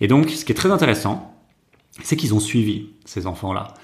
Et 0.00 0.08
donc, 0.08 0.30
ce 0.30 0.44
qui 0.44 0.52
est 0.52 0.56
très 0.56 0.70
intéressant, 0.70 1.32
c'est 2.02 2.16
qu'ils 2.16 2.34
ont 2.34 2.40
suivi 2.40 2.90
ces 3.04 3.26
enfants-là. 3.26 3.74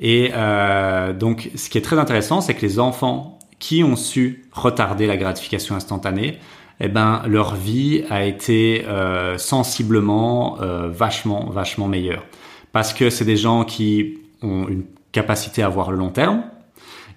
Et 0.00 0.30
euh, 0.34 1.12
donc, 1.12 1.50
ce 1.54 1.68
qui 1.68 1.78
est 1.78 1.82
très 1.82 1.98
intéressant, 1.98 2.40
c'est 2.40 2.54
que 2.54 2.62
les 2.62 2.78
enfants 2.78 3.38
qui 3.58 3.84
ont 3.84 3.96
su 3.96 4.46
retarder 4.52 5.06
la 5.06 5.18
gratification 5.18 5.76
instantanée, 5.76 6.38
eh 6.80 6.88
ben, 6.88 7.22
leur 7.26 7.54
vie 7.54 8.04
a 8.08 8.24
été 8.24 8.86
euh, 8.86 9.36
sensiblement 9.36 10.58
euh, 10.62 10.88
vachement, 10.88 11.50
vachement 11.50 11.86
meilleure. 11.86 12.24
Parce 12.72 12.94
que 12.94 13.10
c'est 13.10 13.26
des 13.26 13.36
gens 13.36 13.64
qui 13.64 14.18
ont 14.42 14.66
une 14.66 14.84
capacité 15.12 15.62
à 15.62 15.68
voir 15.68 15.90
le 15.90 15.98
long 15.98 16.08
terme, 16.08 16.44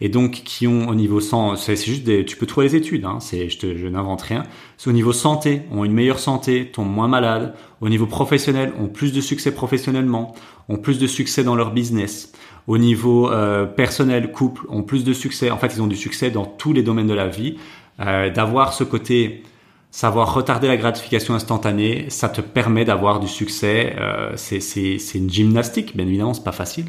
et 0.03 0.09
donc 0.09 0.31
qui 0.43 0.67
ont 0.67 0.89
au 0.89 0.95
niveau 0.95 1.21
sang, 1.21 1.55
c'est 1.55 1.77
juste 1.77 2.03
des, 2.03 2.25
tu 2.25 2.35
peux 2.35 2.45
trouver 2.45 2.67
les 2.67 2.75
études, 2.75 3.05
hein, 3.05 3.19
c'est, 3.21 3.47
je, 3.47 3.57
te, 3.57 3.77
je 3.77 3.87
n'invente 3.87 4.21
rien. 4.21 4.43
Au 4.85 4.91
niveau 4.91 5.13
santé, 5.13 5.61
ont 5.71 5.85
une 5.85 5.93
meilleure 5.93 6.19
santé, 6.19 6.65
tombent 6.65 6.93
moins 6.93 7.07
malades. 7.07 7.55
Au 7.79 7.87
niveau 7.87 8.05
professionnel, 8.05 8.73
ont 8.77 8.89
plus 8.89 9.13
de 9.13 9.21
succès 9.21 9.53
professionnellement, 9.53 10.35
ont 10.67 10.75
plus 10.75 10.99
de 10.99 11.07
succès 11.07 11.45
dans 11.45 11.55
leur 11.55 11.71
business. 11.71 12.33
Au 12.67 12.77
niveau 12.77 13.31
euh, 13.31 13.65
personnel, 13.65 14.33
couple, 14.33 14.65
ont 14.67 14.83
plus 14.83 15.05
de 15.05 15.13
succès. 15.13 15.51
En 15.51 15.57
fait, 15.57 15.71
ils 15.73 15.81
ont 15.81 15.87
du 15.87 15.95
succès 15.95 16.31
dans 16.31 16.45
tous 16.45 16.73
les 16.73 16.83
domaines 16.83 17.07
de 17.07 17.13
la 17.13 17.29
vie. 17.29 17.55
Euh, 18.01 18.29
d'avoir 18.29 18.73
ce 18.73 18.83
côté 18.83 19.43
savoir 19.89 20.33
retarder 20.33 20.67
la 20.67 20.75
gratification 20.75 21.33
instantanée, 21.33 22.07
ça 22.09 22.27
te 22.27 22.41
permet 22.41 22.83
d'avoir 22.83 23.21
du 23.21 23.29
succès. 23.29 23.95
Euh, 23.97 24.33
c'est 24.35 25.15
une 25.15 25.29
gymnastique, 25.29 25.95
bien 25.95 26.05
évidemment, 26.05 26.33
c'est 26.33 26.43
pas 26.43 26.51
facile 26.51 26.87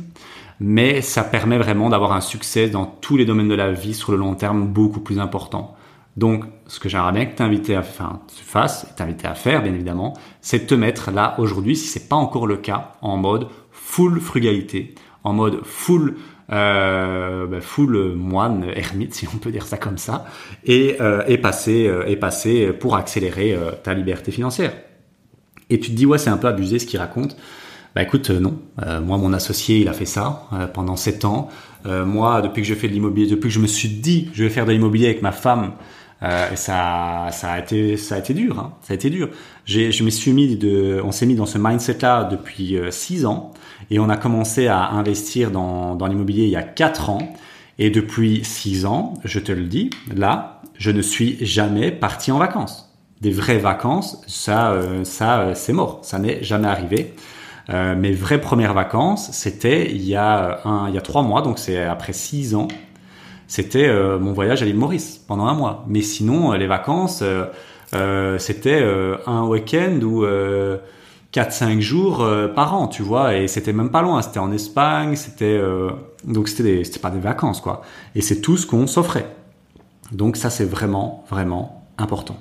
mais 0.66 1.02
ça 1.02 1.22
permet 1.22 1.58
vraiment 1.58 1.90
d'avoir 1.90 2.14
un 2.14 2.22
succès 2.22 2.70
dans 2.70 2.86
tous 2.86 3.18
les 3.18 3.26
domaines 3.26 3.48
de 3.48 3.54
la 3.54 3.70
vie 3.70 3.92
sur 3.92 4.12
le 4.12 4.18
long 4.18 4.34
terme 4.34 4.66
beaucoup 4.66 5.00
plus 5.00 5.18
important. 5.18 5.76
Donc, 6.16 6.44
ce 6.68 6.80
que 6.80 6.88
j'aimerais 6.88 7.12
bien 7.12 7.26
que 7.26 7.34
t'inviter 7.34 7.76
à 7.76 7.82
faire, 7.82 8.16
tu 8.34 8.42
fasses, 8.42 8.86
t'inviter 8.96 9.26
à 9.26 9.34
faire, 9.34 9.62
bien 9.62 9.74
évidemment, 9.74 10.14
c'est 10.40 10.60
de 10.60 10.64
te 10.64 10.74
mettre 10.74 11.10
là 11.10 11.34
aujourd'hui, 11.36 11.76
si 11.76 11.86
c'est 11.86 12.08
pas 12.08 12.16
encore 12.16 12.46
le 12.46 12.56
cas, 12.56 12.92
en 13.02 13.18
mode 13.18 13.48
full 13.72 14.18
frugalité, 14.20 14.94
en 15.22 15.34
mode 15.34 15.60
full 15.64 16.16
euh, 16.50 17.46
ben, 17.46 17.60
full 17.60 18.14
moine 18.14 18.64
ermite 18.74 19.14
si 19.14 19.26
on 19.34 19.36
peut 19.36 19.50
dire 19.50 19.66
ça 19.66 19.78
comme 19.78 19.96
ça 19.96 20.26
et, 20.64 20.96
euh, 21.00 21.36
passer 21.38 21.86
euh, 21.86 22.04
et 22.06 22.16
passer 22.16 22.70
pour 22.72 22.96
accélérer 22.96 23.56
ta 23.82 23.94
liberté 23.94 24.30
financière 24.30 24.74
et 25.70 25.80
tu 25.80 25.90
te 25.90 25.96
dis 25.96 26.04
ouais 26.04 26.18
c'est 26.18 26.28
un 26.28 26.36
peu 26.36 26.48
abusé 26.48 26.78
ce 26.78 26.84
qu'il 26.84 27.00
raconte 27.00 27.34
bah 27.94 28.02
écoute, 28.02 28.30
euh, 28.30 28.40
non. 28.40 28.58
Euh, 28.82 29.00
moi, 29.00 29.18
mon 29.18 29.32
associé, 29.32 29.78
il 29.78 29.88
a 29.88 29.92
fait 29.92 30.04
ça 30.04 30.48
euh, 30.52 30.66
pendant 30.66 30.96
sept 30.96 31.24
ans. 31.24 31.48
moi, 31.84 32.40
depuis 32.40 32.62
que 32.62 32.68
je 32.68 32.74
fais 32.74 32.88
de 32.88 32.94
l'immobilier, 32.94 33.28
depuis 33.28 33.48
que 33.48 33.54
je 33.54 33.60
me 33.60 33.66
suis 33.66 33.88
dit, 33.88 34.30
je 34.32 34.42
vais 34.42 34.50
faire 34.50 34.64
de 34.64 34.72
l'immobilier 34.72 35.06
avec 35.06 35.20
ma 35.22 35.32
femme, 35.32 35.72
et 36.22 36.56
ça, 36.56 37.28
ça 37.30 37.52
a 37.52 37.58
été, 37.58 37.98
ça 37.98 38.14
a 38.14 38.18
été 38.18 38.32
dur. 38.32 38.58
Hein, 38.58 38.72
ça 38.80 38.94
a 38.94 38.96
été 38.96 39.10
dur. 39.10 39.28
J'ai, 39.66 39.92
je 39.92 40.02
me 40.02 40.08
suis 40.08 40.32
mis 40.32 40.56
de, 40.56 41.02
on 41.04 41.12
s'est 41.12 41.26
mis 41.26 41.34
dans 41.34 41.44
ce 41.44 41.58
mindset-là 41.58 42.24
depuis 42.24 42.78
six 42.90 43.26
ans, 43.26 43.52
et 43.90 43.98
on 43.98 44.08
a 44.08 44.16
commencé 44.16 44.66
à 44.66 44.88
investir 44.92 45.50
dans, 45.50 45.94
dans 45.94 46.06
l'immobilier 46.06 46.44
il 46.44 46.50
y 46.50 46.56
a 46.56 46.62
quatre 46.62 47.10
ans. 47.10 47.34
Et 47.78 47.90
depuis 47.90 48.42
six 48.44 48.86
ans, 48.86 49.12
je 49.22 49.38
te 49.38 49.52
le 49.52 49.64
dis, 49.64 49.90
là, 50.16 50.62
je 50.78 50.90
ne 50.90 51.02
suis 51.02 51.44
jamais 51.44 51.92
parti 51.92 52.32
en 52.32 52.38
vacances. 52.38 52.94
Des 53.20 53.30
vraies 53.30 53.58
vacances, 53.58 54.22
ça, 54.26 54.74
ça, 55.02 55.50
c'est 55.54 55.74
mort. 55.74 56.00
Ça 56.02 56.18
n'est 56.18 56.42
jamais 56.42 56.68
arrivé. 56.68 57.12
Euh, 57.70 57.94
mes 57.94 58.12
vraies 58.12 58.40
premières 58.40 58.74
vacances, 58.74 59.30
c'était 59.32 59.90
il 59.90 60.02
y 60.02 60.16
a 60.16 60.60
un, 60.64 60.88
il 60.88 60.94
y 60.94 60.98
a 60.98 61.00
trois 61.00 61.22
mois, 61.22 61.42
donc 61.42 61.58
c'est 61.58 61.82
après 61.82 62.12
six 62.12 62.54
ans. 62.54 62.68
C'était 63.46 63.86
euh, 63.86 64.18
mon 64.18 64.32
voyage 64.32 64.62
à 64.62 64.64
l'île 64.64 64.76
Maurice 64.76 65.18
pendant 65.26 65.46
un 65.46 65.54
mois. 65.54 65.84
Mais 65.88 66.02
sinon, 66.02 66.52
euh, 66.52 66.56
les 66.56 66.66
vacances, 66.66 67.22
c'était 68.38 68.82
un 69.26 69.44
week-end 69.46 70.00
ou 70.02 70.24
4-5 71.32 71.80
jours 71.80 72.28
par 72.56 72.74
an, 72.74 72.88
tu 72.88 73.02
vois, 73.02 73.36
et 73.36 73.46
c'était 73.46 73.72
même 73.72 73.90
pas 73.90 74.02
loin, 74.02 74.20
c'était 74.20 74.40
en 74.40 74.50
Espagne, 74.50 75.14
c'était 75.14 75.60
donc 76.24 76.48
c'était 76.48 76.82
c'était 76.82 76.98
pas 76.98 77.10
des 77.10 77.20
vacances 77.20 77.60
quoi. 77.60 77.82
Et 78.16 78.20
c'est 78.20 78.40
tout 78.40 78.56
ce 78.56 78.66
qu'on 78.66 78.88
s'offrait. 78.88 79.32
Donc 80.10 80.36
ça 80.36 80.50
c'est 80.50 80.64
vraiment 80.64 81.24
vraiment 81.30 81.84
important. 81.96 82.36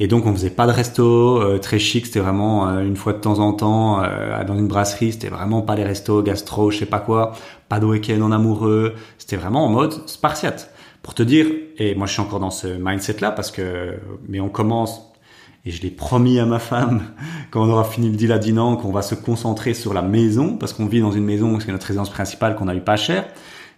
Et 0.00 0.08
donc 0.08 0.26
on 0.26 0.32
faisait 0.32 0.50
pas 0.50 0.66
de 0.66 0.72
resto 0.72 1.40
euh, 1.40 1.58
très 1.58 1.78
chic, 1.78 2.06
c'était 2.06 2.18
vraiment 2.18 2.68
euh, 2.68 2.80
une 2.80 2.96
fois 2.96 3.12
de 3.12 3.18
temps 3.18 3.38
en 3.38 3.52
temps 3.52 4.02
euh, 4.02 4.42
dans 4.44 4.58
une 4.58 4.66
brasserie, 4.66 5.12
c'était 5.12 5.28
vraiment 5.28 5.62
pas 5.62 5.76
les 5.76 5.84
restos 5.84 6.20
gastro, 6.22 6.72
je 6.72 6.78
sais 6.78 6.86
pas 6.86 6.98
quoi, 6.98 7.32
pas 7.68 7.78
de 7.78 7.86
week-end 7.86 8.20
en 8.20 8.32
amoureux, 8.32 8.94
c'était 9.18 9.36
vraiment 9.36 9.64
en 9.64 9.68
mode 9.68 10.08
spartiate. 10.08 10.70
Pour 11.02 11.14
te 11.14 11.22
dire, 11.22 11.46
et 11.78 11.94
moi 11.94 12.06
je 12.08 12.12
suis 12.12 12.22
encore 12.22 12.40
dans 12.40 12.50
ce 12.50 12.66
mindset 12.66 13.18
là 13.20 13.30
parce 13.30 13.52
que, 13.52 13.94
mais 14.26 14.40
on 14.40 14.48
commence, 14.48 15.12
et 15.64 15.70
je 15.70 15.80
l'ai 15.80 15.90
promis 15.90 16.40
à 16.40 16.46
ma 16.46 16.58
femme 16.58 17.02
quand 17.52 17.62
on 17.62 17.70
aura 17.70 17.84
fini 17.84 18.10
le 18.10 18.16
deal 18.16 18.32
à 18.32 18.38
Dinan 18.38 18.76
qu'on 18.76 18.90
va 18.90 19.02
se 19.02 19.14
concentrer 19.14 19.74
sur 19.74 19.94
la 19.94 20.02
maison 20.02 20.56
parce 20.56 20.72
qu'on 20.72 20.86
vit 20.86 21.02
dans 21.02 21.12
une 21.12 21.24
maison, 21.24 21.60
c'est 21.60 21.70
notre 21.70 21.86
résidence 21.86 22.10
principale 22.10 22.56
qu'on 22.56 22.66
a 22.66 22.74
eu 22.74 22.80
pas 22.80 22.96
cher. 22.96 23.26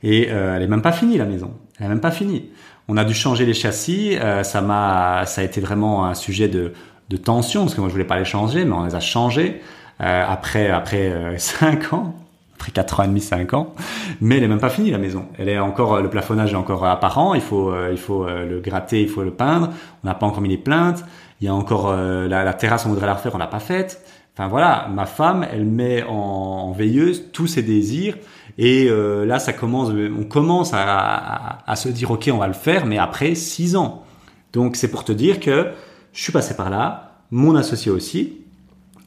Et 0.02 0.28
elle 0.28 0.62
est 0.62 0.68
même 0.68 0.82
pas 0.82 0.92
finie 0.92 1.16
la 1.16 1.24
maison, 1.24 1.54
elle 1.78 1.86
est 1.86 1.88
même 1.88 2.00
pas 2.00 2.10
finie. 2.10 2.50
On 2.88 2.96
a 2.96 3.04
dû 3.04 3.14
changer 3.14 3.44
les 3.46 3.54
châssis. 3.54 4.16
Euh, 4.16 4.42
ça 4.42 4.60
m'a, 4.60 5.26
ça 5.26 5.40
a 5.40 5.44
été 5.44 5.60
vraiment 5.60 6.06
un 6.06 6.14
sujet 6.14 6.48
de, 6.48 6.72
de 7.10 7.16
tension 7.16 7.62
parce 7.62 7.74
que 7.74 7.80
moi 7.80 7.88
je 7.88 7.92
voulais 7.92 8.04
pas 8.04 8.18
les 8.18 8.24
changer, 8.24 8.64
mais 8.64 8.72
on 8.72 8.84
les 8.84 8.94
a 8.94 9.00
changés 9.00 9.60
euh, 10.00 10.24
après 10.28 10.70
après 10.70 11.10
euh, 11.10 11.36
ans, 11.92 12.14
après 12.54 12.70
quatre 12.70 13.00
ans 13.00 13.04
et 13.04 13.08
demi, 13.08 13.20
cinq 13.20 13.54
ans. 13.54 13.74
Mais 14.20 14.36
elle 14.36 14.44
est 14.44 14.48
même 14.48 14.60
pas 14.60 14.70
finie 14.70 14.90
la 14.90 14.98
maison. 14.98 15.26
Elle 15.38 15.48
est 15.48 15.58
encore 15.58 16.00
le 16.00 16.08
plafonnage 16.08 16.52
est 16.52 16.56
encore 16.56 16.84
apparent. 16.86 17.34
Il 17.34 17.40
faut 17.40 17.74
il 17.90 17.98
faut 17.98 18.24
le 18.26 18.60
gratter, 18.60 19.02
il 19.02 19.08
faut 19.08 19.22
le 19.22 19.32
peindre. 19.32 19.70
On 20.04 20.06
n'a 20.06 20.14
pas 20.14 20.26
encore 20.26 20.40
mis 20.40 20.48
les 20.48 20.56
plaintes. 20.56 21.04
Il 21.40 21.46
y 21.46 21.48
a 21.48 21.54
encore 21.54 21.94
la, 21.94 22.44
la, 22.44 22.54
terrasse, 22.54 22.86
on 22.86 22.88
voudrait 22.88 23.06
la 23.06 23.12
refaire, 23.12 23.34
on 23.34 23.38
l'a 23.38 23.46
pas 23.46 23.58
faite. 23.58 24.00
Enfin 24.34 24.48
voilà, 24.48 24.88
ma 24.90 25.04
femme, 25.04 25.46
elle 25.52 25.66
met 25.66 26.02
en 26.04 26.72
veilleuse 26.72 27.24
tous 27.32 27.46
ses 27.46 27.62
désirs 27.62 28.16
et 28.58 28.86
euh, 28.88 29.26
là, 29.26 29.38
ça 29.38 29.52
commence, 29.52 29.90
on 29.90 30.24
commence 30.24 30.70
à, 30.72 31.74
se 31.76 31.88
dire, 31.88 32.10
ok, 32.10 32.30
on 32.32 32.38
va 32.38 32.46
le 32.46 32.54
faire, 32.54 32.86
mais 32.86 32.98
après 32.98 33.34
six 33.34 33.76
ans. 33.76 34.04
Donc 34.52 34.76
c'est 34.76 34.88
pour 34.88 35.04
te 35.04 35.12
dire 35.12 35.40
que 35.40 35.72
je 36.12 36.22
suis 36.22 36.32
passé 36.32 36.56
par 36.56 36.70
là, 36.70 37.20
mon 37.30 37.54
associé 37.54 37.90
aussi. 37.90 38.38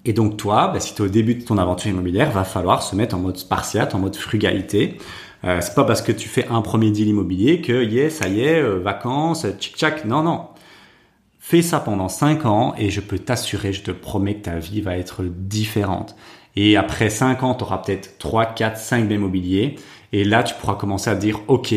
Et 0.06 0.14
donc 0.14 0.38
toi, 0.38 0.70
bah, 0.72 0.80
si 0.80 0.94
tu 0.94 1.02
es 1.02 1.06
au 1.06 1.10
début 1.10 1.36
de 1.36 1.44
ton 1.44 1.58
aventure 1.58 1.90
immobilière, 1.90 2.32
va 2.32 2.44
falloir 2.44 2.84
se 2.84 2.96
mettre 2.96 3.16
en 3.16 3.20
mode 3.20 3.38
spartiate, 3.38 3.96
en 3.96 4.00
mode 4.00 4.16
frugalité. 4.16 4.98
Euh, 5.46 5.60
c'est 5.62 5.74
pas 5.74 5.84
parce 5.84 6.02
que 6.02 6.12
tu 6.12 6.30
fais 6.30 6.48
un 6.50 6.62
premier 6.62 6.92
deal 6.92 7.08
immobilier 7.08 7.62
que 7.62 7.84
yes, 7.84 8.18
ça 8.18 8.28
y 8.28 8.42
est, 8.42 8.62
euh, 8.62 8.80
vacances, 8.80 9.48
tchic 9.58 9.76
tchac. 9.76 10.06
Non, 10.06 10.22
non. 10.22 10.48
Fais 11.40 11.64
ça 11.64 11.80
pendant 11.80 12.10
cinq 12.10 12.46
ans 12.46 12.76
et 12.78 12.92
je 12.92 13.02
peux 13.02 13.18
t'assurer, 13.18 13.74
je 13.74 13.82
te 13.82 13.92
promets 13.92 14.36
que 14.36 14.44
ta 14.44 14.60
vie 14.60 14.82
va 14.82 14.98
être 14.98 15.24
différente. 15.24 16.16
Et 16.62 16.76
après 16.76 17.10
5 17.10 17.42
ans, 17.44 17.56
tu 17.56 17.64
auras 17.64 17.78
peut-être 17.78 18.18
3, 18.18 18.48
4, 18.48 18.78
5 18.78 19.08
biens 19.08 19.16
immobiliers. 19.16 19.78
Et 20.12 20.26
là, 20.26 20.44
tu 20.44 20.54
pourras 20.56 20.76
commencer 20.76 21.10
à 21.10 21.16
dire, 21.16 21.40
OK, 21.48 21.74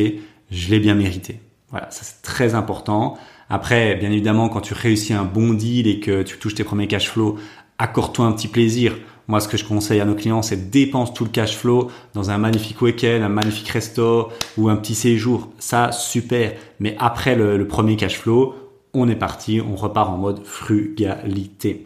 je 0.51 0.71
l'ai 0.71 0.81
bien 0.81 0.97
mérité. 0.97 1.39
Voilà, 1.71 1.89
ça 1.93 2.03
c'est 2.03 2.21
très 2.21 2.57
important. 2.57 3.17
Après, 3.49 3.95
bien 3.95 4.11
évidemment, 4.11 4.49
quand 4.49 4.61
tu 4.61 4.75
réussis 4.75 5.13
un 5.13 5.23
bon 5.23 5.55
deal 5.55 5.87
et 5.87 6.01
que 6.01 6.25
tu 6.25 6.37
touches 6.37 6.57
tes 6.57 6.65
premiers 6.65 6.89
cash 6.89 7.11
flow, 7.11 7.39
accorde-toi 7.79 8.27
un 8.27 8.33
petit 8.33 8.49
plaisir. 8.49 8.99
Moi, 9.29 9.39
ce 9.39 9.47
que 9.47 9.57
je 9.57 9.65
conseille 9.65 10.01
à 10.01 10.05
nos 10.05 10.17
clients, 10.17 10.43
c'est 10.43 10.69
dépense 10.69 11.15
tout 11.15 11.23
le 11.23 11.31
cash 11.31 11.57
flow 11.57 11.89
dans 12.15 12.31
un 12.31 12.39
magnifique 12.39 12.83
week-end, 12.83 13.21
un 13.23 13.29
magnifique 13.29 13.69
resto 13.69 14.31
ou 14.59 14.69
un 14.69 14.75
petit 14.75 14.97
séjour. 14.97 15.49
Ça, 15.61 15.93
super. 15.93 16.55
Mais 16.81 16.97
après 16.99 17.37
le, 17.37 17.57
le 17.57 17.69
premier 17.69 17.95
cash 17.95 18.19
flow, 18.19 18.57
on 18.95 19.09
est 19.09 19.15
parti, 19.15 19.61
on 19.61 19.77
repart 19.77 20.11
en 20.11 20.17
mode 20.17 20.45
frugalité. 20.45 21.85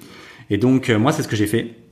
Et 0.48 0.56
donc, 0.56 0.88
euh, 0.88 0.98
moi, 0.98 1.12
c'est 1.12 1.22
ce 1.22 1.28
que 1.28 1.36
j'ai 1.36 1.46
fait. 1.46 1.85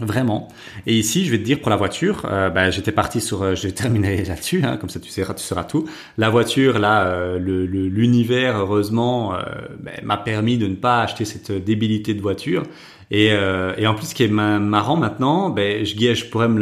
Vraiment. 0.00 0.46
Et 0.86 0.94
ici, 0.94 1.24
je 1.24 1.32
vais 1.32 1.38
te 1.38 1.42
dire 1.42 1.60
pour 1.60 1.70
la 1.70 1.76
voiture, 1.76 2.22
euh, 2.30 2.50
bah, 2.50 2.70
j'étais 2.70 2.92
parti 2.92 3.20
sur, 3.20 3.42
euh, 3.42 3.54
j'ai 3.56 3.72
terminé 3.74 4.24
là-dessus, 4.24 4.62
hein, 4.62 4.76
comme 4.76 4.90
ça 4.90 5.00
tu 5.00 5.10
sauras, 5.10 5.34
tu 5.34 5.42
sauras 5.42 5.64
tout. 5.64 5.88
La 6.18 6.30
voiture, 6.30 6.78
là, 6.78 7.06
euh, 7.06 7.38
l'univers, 7.40 8.58
heureusement, 8.58 9.34
euh, 9.34 9.38
bah, 9.80 9.90
m'a 10.04 10.16
permis 10.16 10.56
de 10.56 10.68
ne 10.68 10.76
pas 10.76 11.02
acheter 11.02 11.24
cette 11.24 11.50
débilité 11.50 12.14
de 12.14 12.20
voiture. 12.20 12.62
Et, 13.10 13.28
et 13.28 13.86
en 13.86 13.94
plus, 13.94 14.08
ce 14.08 14.14
qui 14.14 14.22
est 14.24 14.28
marrant 14.28 14.96
maintenant, 14.96 15.48
ben, 15.48 15.82
je, 15.82 15.94
je 15.96 16.24
pourrais 16.26 16.48
me 16.48 16.60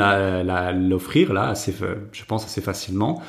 l'offrir 0.89 1.33
là, 1.33 1.49
assez, 1.49 1.75
je 2.13 2.25
pense 2.25 2.45
assez 2.45 2.61
facilement. 2.61 3.21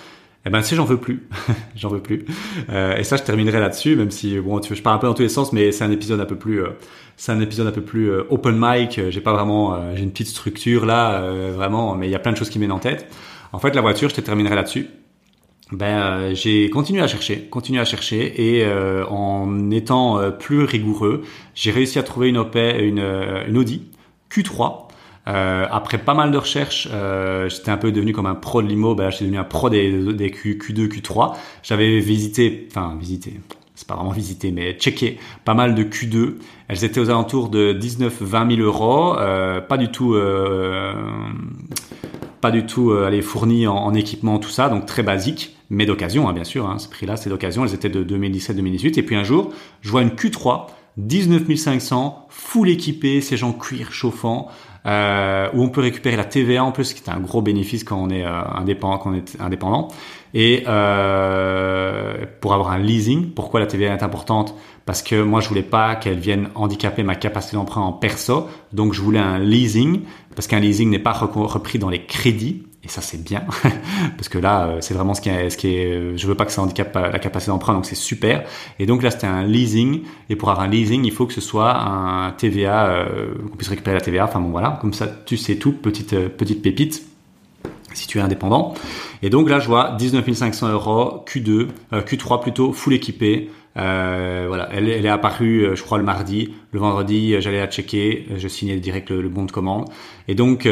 Eh 0.46 0.50
ben, 0.50 0.62
si 0.62 0.76
j'en 0.76 0.86
veux 0.86 0.98
plus, 0.98 1.28
j'en 1.76 1.90
veux 1.90 2.00
plus. 2.00 2.26
et 2.70 3.04
ça, 3.04 3.18
je 3.18 3.24
terminerai 3.24 3.60
là-dessus, 3.60 3.96
même 3.96 4.12
si 4.12 4.40
bon, 4.40 4.60
tu, 4.60 4.76
je 4.76 4.82
pars 4.82 4.94
un 4.94 4.98
peu 4.98 5.08
dans 5.08 5.14
tous 5.14 5.24
les 5.24 5.30
sens, 5.30 5.52
mais 5.52 5.72
c'est 5.72 5.84
un 5.84 5.92
épisode 5.92 6.22
un 6.22 6.26
peu 6.26 6.38
plus 6.38 6.64
c'est 7.18 7.32
un 7.32 7.42
épisode 7.42 7.68
un 7.68 7.72
peu 7.72 7.82
plus 7.82 8.12
euh, 8.12 8.24
open 8.30 8.56
mic. 8.58 9.02
J'ai 9.10 9.22
pas 9.22 9.34
vraiment, 9.34 9.74
euh, 9.74 9.96
j'ai 9.96 10.04
une 10.04 10.12
petite 10.12 10.28
structure 10.28 10.86
là, 10.86 11.24
euh, 11.24 11.52
vraiment, 11.54 11.96
mais 11.96 12.08
il 12.08 12.12
y 12.12 12.16
a 12.16 12.20
plein 12.20 12.32
de 12.32 12.38
choses 12.38 12.50
qui 12.50 12.60
viennent 12.60 12.72
en 12.72 12.80
tête. 12.80 13.12
En 13.52 13.60
fait, 13.60 13.74
la 13.74 13.82
voiture, 13.82 14.08
je 14.10 14.16
te 14.16 14.22
terminerai 14.22 14.56
là-dessus. 14.56 14.88
Ben, 15.72 16.34
j'ai 16.34 16.70
continué 16.70 17.02
à 17.02 17.08
chercher, 17.08 17.48
continué 17.50 17.82
à 17.82 17.86
chercher, 17.86 18.58
et 18.58 18.66
en 19.10 19.70
étant 19.70 20.32
plus 20.32 20.64
rigoureux, 20.64 21.24
j'ai 21.56 21.72
réussi 21.72 22.00
à 22.00 22.04
trouver 22.04 22.30
une, 22.30 22.38
une, 22.38 23.00
une 23.48 23.58
Audi 23.58 23.90
Q3 24.32 24.87
euh, 25.28 25.66
après 25.70 25.98
pas 25.98 26.14
mal 26.14 26.32
de 26.32 26.38
recherches, 26.38 26.88
euh, 26.92 27.50
j'étais 27.50 27.72
un 27.72 27.78
peu 27.78 27.92
devenu 27.92 28.14
comme 28.14 28.26
un 28.26 28.36
pro 28.36 28.62
de 28.62 28.68
l'immo. 28.68 28.96
Ben, 28.96 29.10
j'étais 29.10 29.26
devenu 29.26 29.38
un 29.38 29.44
pro 29.44 29.70
des, 29.70 30.14
des 30.14 30.32
Q, 30.32 30.58
Q2, 30.62 30.88
Q3. 30.88 31.36
J'avais 31.64 32.00
visité, 32.00 32.68
enfin 32.72 32.96
visité, 33.00 33.40
c'est 33.78 33.88
pas 33.88 33.96
vraiment 33.96 34.12
visité, 34.12 34.52
mais 34.52 34.74
checké 34.74 35.20
pas 35.46 35.54
mal 35.54 35.76
de 35.76 35.84
Q2. 35.84 36.34
Elles 36.68 36.84
étaient 36.84 37.00
aux 37.00 37.12
alentours 37.12 37.50
de 37.50 37.74
19-20 37.74 38.56
000 38.56 38.68
euros, 38.68 39.16
euh, 39.18 39.62
pas 39.62 39.78
du 39.78 39.90
tout, 39.90 40.16
euh, 40.16 40.94
pas 42.42 42.50
du 42.50 42.66
tout 42.66 42.90
euh, 42.90 43.06
aller 43.06 43.22
fourni 43.22 43.68
en, 43.68 43.76
en, 43.76 43.94
équipement, 43.94 44.40
tout 44.40 44.50
ça, 44.50 44.70
donc 44.70 44.88
très 44.88 45.04
basique, 45.04 45.56
mais 45.70 45.86
d'occasion, 45.86 46.28
hein, 46.28 46.34
bien 46.34 46.44
sûr. 46.44 46.68
Hein, 46.68 46.80
ce 46.80 46.90
prix-là, 46.90 47.18
c'est 47.18 47.30
d'occasion. 47.30 47.66
Elles 47.66 47.76
étaient 47.76 47.90
de 47.90 48.04
2017-2018. 48.04 48.98
Et 48.98 49.04
puis 49.04 49.16
un 49.16 49.24
jour, 49.24 49.54
je 49.82 49.92
vois 49.92 50.02
une 50.02 50.10
Q3 50.10 50.66
19 50.98 51.56
500, 51.56 52.26
full 52.30 52.70
équipé, 52.70 53.22
ces 53.22 53.38
gens 53.38 53.54
cuir 53.54 53.94
chauffant, 53.94 54.50
euh, 54.86 55.50
où 55.54 55.64
on 55.64 55.70
peut 55.70 55.82
récupérer 55.82 56.16
la 56.16 56.26
TVA 56.26 56.64
en 56.64 56.72
plus, 56.72 56.94
qui 56.94 57.04
est 57.04 57.10
un 57.10 57.20
gros 57.20 57.42
bénéfice 57.42 57.84
quand 57.84 57.98
on 57.98 58.10
est 58.10 58.26
euh, 58.26 58.42
indépendant, 58.56 58.98
quand 58.98 59.12
on 59.12 59.16
est 59.16 59.40
indépendant. 59.40 59.90
Et 60.34 60.64
euh, 60.68 62.26
pour 62.42 62.54
avoir 62.54 62.72
un 62.72 62.78
leasing, 62.78 63.32
pourquoi 63.32 63.60
la 63.60 63.66
TVA 63.66 63.94
est 63.94 64.04
importante? 64.04 64.54
Parce 64.86 65.02
que 65.02 65.22
moi, 65.22 65.42
je 65.42 65.50
voulais 65.50 65.64
pas 65.64 65.96
qu'elle 65.96 66.20
vienne 66.20 66.50
handicaper 66.56 67.04
ma 67.04 67.16
capacité 67.16 67.58
d'emprunt 67.58 67.82
en 67.82 67.94
perso, 67.94 68.48
donc 68.72 68.94
je 68.94 69.02
voulais 69.02 69.20
un 69.20 69.40
leasing, 69.40 70.02
parce 70.36 70.48
qu'un 70.48 70.60
leasing 70.60 70.90
n'est 70.90 71.00
pas 71.00 71.14
repris 71.14 71.80
dans 71.80 71.90
les 71.90 72.06
crédits. 72.06 72.67
Et 72.88 72.90
ça, 72.90 73.02
c'est 73.02 73.22
bien, 73.22 73.44
parce 74.18 74.30
que 74.30 74.38
là, 74.38 74.68
euh, 74.68 74.78
c'est 74.80 74.94
vraiment 74.94 75.14
ce 75.14 75.20
qui 75.20 75.28
est, 75.28 75.50
ce 75.50 75.58
qui 75.58 75.76
est, 75.76 76.18
je 76.18 76.26
veux 76.26 76.36
pas 76.36 76.46
que 76.46 76.54
ça 76.54 76.62
handicape 76.62 76.96
la 76.96 77.20
capacité 77.20 77.52
d'emprunt, 77.52 77.74
donc 77.74 77.86
c'est 77.86 77.96
super. 77.96 78.46
Et 78.80 78.86
donc 78.86 79.04
là, 79.04 79.12
c'était 79.12 79.28
un 79.28 79.44
leasing. 79.44 80.04
Et 80.30 80.38
pour 80.38 80.50
avoir 80.50 80.66
un 80.66 80.70
leasing, 80.70 81.04
il 81.04 81.12
faut 81.12 81.26
que 81.26 81.34
ce 81.34 81.42
soit 81.42 81.78
un 81.78 82.32
TVA, 82.32 82.86
euh, 82.88 83.36
qu'on 83.50 83.58
puisse 83.58 83.68
récupérer 83.68 83.96
la 83.96 84.02
TVA. 84.02 84.24
Enfin 84.24 84.40
bon, 84.40 84.52
voilà, 84.52 84.78
comme 84.80 84.94
ça, 84.94 85.06
tu 85.26 85.36
sais 85.36 85.58
tout, 85.58 85.74
petite, 85.74 86.14
euh, 86.14 86.30
petite 86.30 86.62
pépite, 86.62 87.04
si 87.94 88.08
tu 88.08 88.20
es 88.20 88.22
indépendant. 88.22 88.74
Et 89.22 89.30
donc 89.30 89.50
là, 89.50 89.60
je 89.60 89.68
vois 89.68 89.98
19 90.00 90.32
500 90.32 90.70
euros, 90.70 91.26
Q2, 91.28 91.68
Q3 91.92 92.42
plutôt, 92.42 92.72
full 92.72 92.94
équipé, 92.94 93.50
euh, 93.78 94.46
voilà, 94.48 94.70
elle, 94.72 94.90
elle, 94.90 95.06
est 95.06 95.10
apparue, 95.10 95.66
euh, 95.66 95.76
je 95.76 95.84
crois, 95.84 95.98
le 95.98 96.04
mardi. 96.04 96.54
Le 96.72 96.80
vendredi, 96.80 97.36
euh, 97.36 97.42
j'allais 97.42 97.60
la 97.60 97.68
checker, 97.68 98.26
je 98.36 98.48
signais 98.48 98.78
direct 98.78 99.12
le, 99.12 99.30
bon 99.30 99.46
de 99.46 99.52
commande. 99.52 99.90
Et 100.28 100.36
donc, 100.36 100.68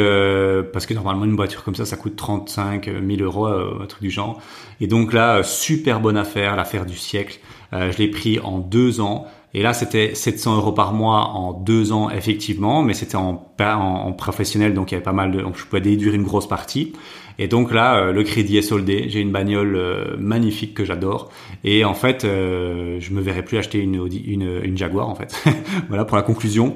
parce 0.73 0.85
que 0.85 0.93
normalement 0.93 1.25
une 1.25 1.35
voiture 1.35 1.63
comme 1.63 1.75
ça, 1.75 1.85
ça 1.85 1.95
coûte 1.95 2.15
35 2.15 2.85
000 2.85 3.21
euros, 3.21 3.45
un 3.47 3.85
truc 3.85 4.01
du 4.01 4.09
genre. 4.09 4.41
Et 4.81 4.87
donc 4.87 5.13
là, 5.13 5.43
super 5.43 6.01
bonne 6.01 6.17
affaire, 6.17 6.55
l'affaire 6.57 6.85
du 6.85 6.97
siècle. 6.97 7.39
je 7.71 7.97
l'ai 7.97 8.09
pris 8.09 8.39
en 8.39 8.59
deux 8.59 8.99
ans. 8.99 9.27
Et 9.53 9.61
là, 9.61 9.71
c'était 9.73 10.13
700 10.13 10.57
euros 10.57 10.73
par 10.73 10.91
mois 10.91 11.29
en 11.29 11.53
deux 11.53 11.93
ans, 11.93 12.09
effectivement, 12.09 12.83
mais 12.83 12.93
c'était 12.93 13.15
en, 13.15 13.49
en, 13.57 14.11
professionnel, 14.11 14.73
donc 14.73 14.91
il 14.91 14.95
y 14.95 14.97
avait 14.97 15.03
pas 15.03 15.13
mal 15.13 15.31
de, 15.31 15.39
je 15.39 15.63
pouvais 15.63 15.79
déduire 15.79 16.13
une 16.13 16.23
grosse 16.23 16.49
partie. 16.49 16.91
Et 17.39 17.47
donc 17.47 17.71
là, 17.73 17.97
euh, 17.97 18.11
le 18.11 18.23
crédit 18.23 18.57
est 18.57 18.61
soldé. 18.61 19.05
J'ai 19.09 19.19
une 19.19 19.31
bagnole 19.31 19.75
euh, 19.75 20.15
magnifique 20.17 20.73
que 20.73 20.85
j'adore. 20.85 21.31
Et 21.63 21.83
en 21.83 21.93
fait, 21.93 22.23
euh, 22.23 22.97
je 22.99 23.11
me 23.11 23.21
verrai 23.21 23.43
plus 23.43 23.57
acheter 23.57 23.79
une, 23.79 23.99
Audi, 23.99 24.19
une, 24.19 24.77
Jaguar 24.77 25.09
en 25.09 25.15
fait. 25.15 25.35
voilà 25.89 26.05
pour 26.05 26.17
la 26.17 26.23
conclusion. 26.23 26.75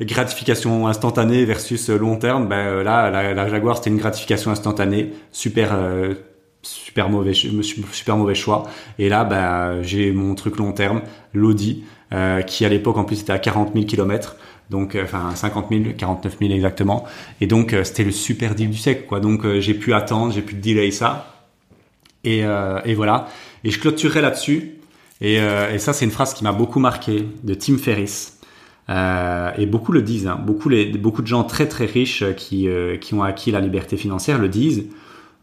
Gratification 0.00 0.86
instantanée 0.86 1.44
versus 1.44 1.88
long 1.88 2.16
terme. 2.16 2.48
Ben 2.48 2.82
là, 2.82 3.10
la, 3.10 3.48
Jaguar 3.48 3.76
c'était 3.76 3.90
une 3.90 3.98
gratification 3.98 4.50
instantanée, 4.50 5.12
super 5.32 5.76
super 6.62 7.08
mauvais 7.08 8.34
choix. 8.34 8.64
Et 8.98 9.08
là, 9.08 9.24
ben 9.24 9.82
j'ai 9.82 10.12
mon 10.12 10.34
truc 10.34 10.56
long 10.58 10.72
terme, 10.72 11.02
l'Audi, 11.32 11.84
qui 12.46 12.64
à 12.64 12.68
l'époque 12.68 12.98
en 12.98 13.04
plus 13.04 13.20
était 13.22 13.32
à 13.32 13.38
40 13.38 13.72
000 13.74 13.86
kilomètres 13.86 14.36
donc 14.70 14.94
euh, 14.94 15.04
enfin 15.04 15.34
50 15.34 15.66
000, 15.70 15.84
49 15.96 16.38
000 16.40 16.52
exactement. 16.52 17.04
Et 17.40 17.46
donc 17.46 17.72
euh, 17.72 17.84
c'était 17.84 18.04
le 18.04 18.10
super 18.10 18.54
deal 18.54 18.70
du 18.70 18.76
siècle, 18.76 19.04
quoi. 19.06 19.20
Donc 19.20 19.44
euh, 19.44 19.60
j'ai 19.60 19.74
pu 19.74 19.92
attendre, 19.92 20.32
j'ai 20.32 20.42
pu 20.42 20.54
delay 20.54 20.90
ça. 20.90 21.32
Et, 22.24 22.40
et 22.40 22.94
voilà. 22.94 23.28
Et 23.62 23.70
je 23.70 23.78
clôturerai 23.78 24.20
là-dessus. 24.20 24.72
Et, 25.20 25.38
ça, 25.78 25.92
c'est 25.92 26.04
une 26.04 26.10
phrase 26.10 26.34
qui 26.34 26.42
m'a 26.42 26.50
beaucoup 26.50 26.80
marqué 26.80 27.24
de 27.44 27.54
Tim 27.54 27.78
Ferriss. 27.78 28.40
et 28.88 29.66
beaucoup 29.66 29.92
le 29.92 30.02
disent. 30.02 30.26
Hein. 30.26 30.36
Beaucoup, 30.44 30.68
les, 30.68 30.86
beaucoup 30.86 31.22
de 31.22 31.28
gens 31.28 31.44
très 31.44 31.68
très 31.68 31.84
riches 31.84 32.24
qui, 32.36 32.68
qui 33.00 33.14
ont 33.14 33.22
acquis 33.22 33.52
la 33.52 33.60
liberté 33.60 33.96
financière 33.96 34.40
le 34.40 34.48
disent. 34.48 34.86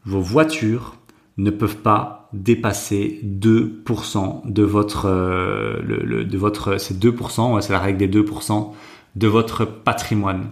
Vos 0.03 0.19
voitures 0.19 0.97
ne 1.37 1.51
peuvent 1.51 1.77
pas 1.77 2.27
dépasser 2.33 3.21
2% 3.23 4.51
de 4.51 4.63
votre, 4.63 5.07
le, 5.07 6.25
de 6.25 6.37
votre, 6.37 6.77
c'est 6.79 6.99
2%, 6.99 7.61
c'est 7.61 7.71
la 7.71 7.79
règle 7.79 8.05
des 8.05 8.09
2% 8.09 8.73
de 9.15 9.27
votre 9.27 9.65
patrimoine 9.65 10.51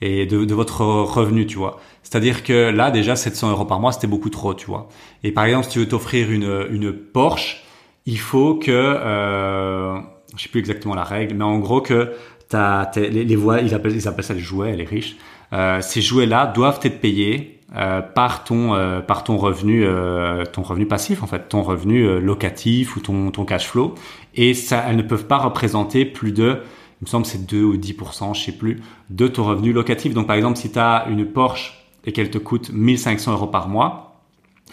et 0.00 0.26
de, 0.26 0.44
de 0.44 0.54
votre 0.54 0.82
revenu, 0.82 1.46
tu 1.46 1.58
vois. 1.58 1.80
C'est-à-dire 2.02 2.42
que 2.42 2.70
là, 2.70 2.90
déjà, 2.90 3.16
700 3.16 3.50
euros 3.50 3.64
par 3.64 3.80
mois, 3.80 3.92
c'était 3.92 4.08
beaucoup 4.08 4.30
trop, 4.30 4.54
tu 4.54 4.66
vois. 4.66 4.88
Et 5.22 5.32
par 5.32 5.44
exemple, 5.44 5.66
si 5.66 5.72
tu 5.72 5.78
veux 5.78 5.88
t'offrir 5.88 6.30
une, 6.30 6.66
une 6.70 6.92
Porsche, 6.92 7.62
il 8.04 8.18
faut 8.18 8.56
que, 8.56 8.70
euh, 8.70 9.96
je 10.36 10.42
sais 10.42 10.48
plus 10.48 10.58
exactement 10.58 10.94
la 10.94 11.04
règle, 11.04 11.36
mais 11.36 11.44
en 11.44 11.58
gros 11.58 11.80
que 11.80 12.12
t'as, 12.48 12.90
les, 12.96 13.24
les 13.24 13.36
voix, 13.36 13.60
ils 13.60 13.74
appellent, 13.74 13.94
ils 13.94 14.08
appellent 14.08 14.24
ça 14.24 14.34
les 14.34 14.40
jouets, 14.40 14.76
les 14.76 14.84
riches. 14.84 15.16
Euh, 15.52 15.80
ces 15.80 16.00
jouets-là 16.00 16.46
doivent 16.46 16.80
être 16.82 17.00
payés 17.00 17.60
euh, 17.74 18.02
par 18.02 18.44
ton 18.44 18.74
euh, 18.74 19.00
par 19.00 19.24
ton 19.24 19.38
revenu 19.38 19.82
euh, 19.86 20.44
ton 20.44 20.60
revenu 20.60 20.84
passif 20.84 21.22
en 21.22 21.26
fait 21.26 21.48
ton 21.48 21.62
revenu 21.62 22.20
locatif 22.20 22.96
ou 22.96 23.00
ton 23.00 23.30
ton 23.30 23.46
cash 23.46 23.66
flow 23.66 23.94
et 24.34 24.52
ça 24.52 24.84
elles 24.86 24.96
ne 24.96 25.02
peuvent 25.02 25.26
pas 25.26 25.38
représenter 25.38 26.04
plus 26.04 26.32
de 26.32 26.58
il 27.02 27.06
me 27.06 27.08
semble 27.08 27.26
c'est 27.26 27.46
2 27.46 27.64
ou 27.64 27.76
10%, 27.76 28.32
je 28.32 28.44
sais 28.44 28.52
plus, 28.52 28.80
de 29.10 29.26
ton 29.26 29.42
revenu 29.42 29.72
locatif. 29.72 30.14
Donc 30.14 30.28
par 30.28 30.36
exemple, 30.36 30.56
si 30.56 30.70
tu 30.70 30.78
as 30.78 31.06
une 31.10 31.26
Porsche 31.26 31.84
et 32.04 32.12
qu'elle 32.12 32.30
te 32.30 32.38
coûte 32.38 32.70
1500 32.72 33.32
euros 33.32 33.48
par 33.48 33.68
mois, 33.68 34.20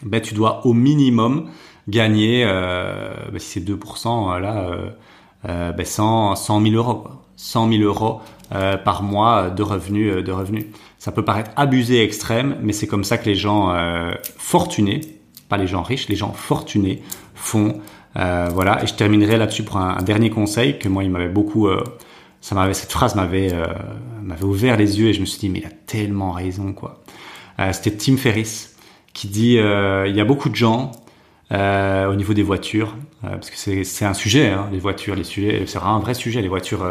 ben, 0.03 0.21
tu 0.21 0.35
dois 0.35 0.63
au 0.67 0.73
minimum 0.73 1.49
gagner, 1.87 2.43
euh, 2.45 3.15
ben, 3.31 3.39
si 3.39 3.59
c'est 3.59 3.65
2%, 3.65 4.35
euh, 4.35 4.39
là, 4.39 4.57
euh, 4.59 4.89
euh 5.45 5.71
ben 5.71 5.85
100, 5.85 6.35
100 6.35 6.61
000 6.61 6.75
euros. 6.75 7.07
100 7.35 7.71
000 7.71 7.83
euros 7.83 8.21
euh, 8.53 8.77
par 8.77 9.01
mois 9.01 9.49
de 9.49 9.63
revenus. 9.63 10.13
Euh, 10.13 10.21
de 10.21 10.31
revenus. 10.31 10.65
Ça 10.99 11.11
peut 11.11 11.25
paraître 11.25 11.49
abusé 11.55 12.03
extrême, 12.03 12.57
mais 12.61 12.73
c'est 12.73 12.85
comme 12.85 13.05
ça 13.05 13.17
que 13.17 13.25
les 13.25 13.35
gens 13.35 13.73
fortunés, 14.37 14.99
pas 15.47 15.55
les 15.55 15.65
gens 15.65 15.81
riches, 15.81 16.09
les 16.09 16.17
gens 16.17 16.33
fortunés 16.33 17.01
font. 17.33 17.79
voilà, 18.15 18.83
et 18.83 18.87
je 18.87 18.93
terminerai 18.93 19.37
là-dessus 19.37 19.63
pour 19.63 19.77
un, 19.77 20.01
dernier 20.01 20.29
conseil 20.29 20.77
que 20.77 20.89
moi 20.89 21.05
il 21.05 21.09
m'avait 21.09 21.29
beaucoup 21.29 21.69
ça 22.41 22.55
m'avait 22.55 22.73
cette 22.73 22.91
phrase 22.91 23.15
m'avait 23.15 23.53
euh, 23.53 23.65
m'avait 24.21 24.43
ouvert 24.43 24.77
les 24.77 24.99
yeux 24.99 25.09
et 25.09 25.13
je 25.13 25.21
me 25.21 25.25
suis 25.25 25.39
dit 25.39 25.49
mais 25.49 25.59
il 25.59 25.65
a 25.65 25.71
tellement 25.85 26.31
raison 26.31 26.73
quoi. 26.73 27.01
Euh, 27.59 27.71
C'était 27.73 27.91
Tim 27.91 28.17
Ferriss 28.17 28.75
qui 29.13 29.27
dit 29.27 29.57
euh, 29.57 30.07
il 30.07 30.15
y 30.15 30.21
a 30.21 30.25
beaucoup 30.25 30.49
de 30.49 30.55
gens 30.55 30.91
au 31.51 32.15
niveau 32.15 32.35
des 32.35 32.43
voitures 32.43 32.95
parce 33.23 33.49
que 33.49 33.83
c'est 33.83 34.05
un 34.05 34.13
sujet 34.13 34.49
hein, 34.49 34.69
les 34.71 34.77
voitures 34.77 35.15
les 35.15 35.23
sujets 35.23 35.63
c'est 35.65 35.79
un 35.79 35.97
vrai 35.97 36.13
sujet 36.13 36.43
les 36.43 36.47
voitures 36.47 36.87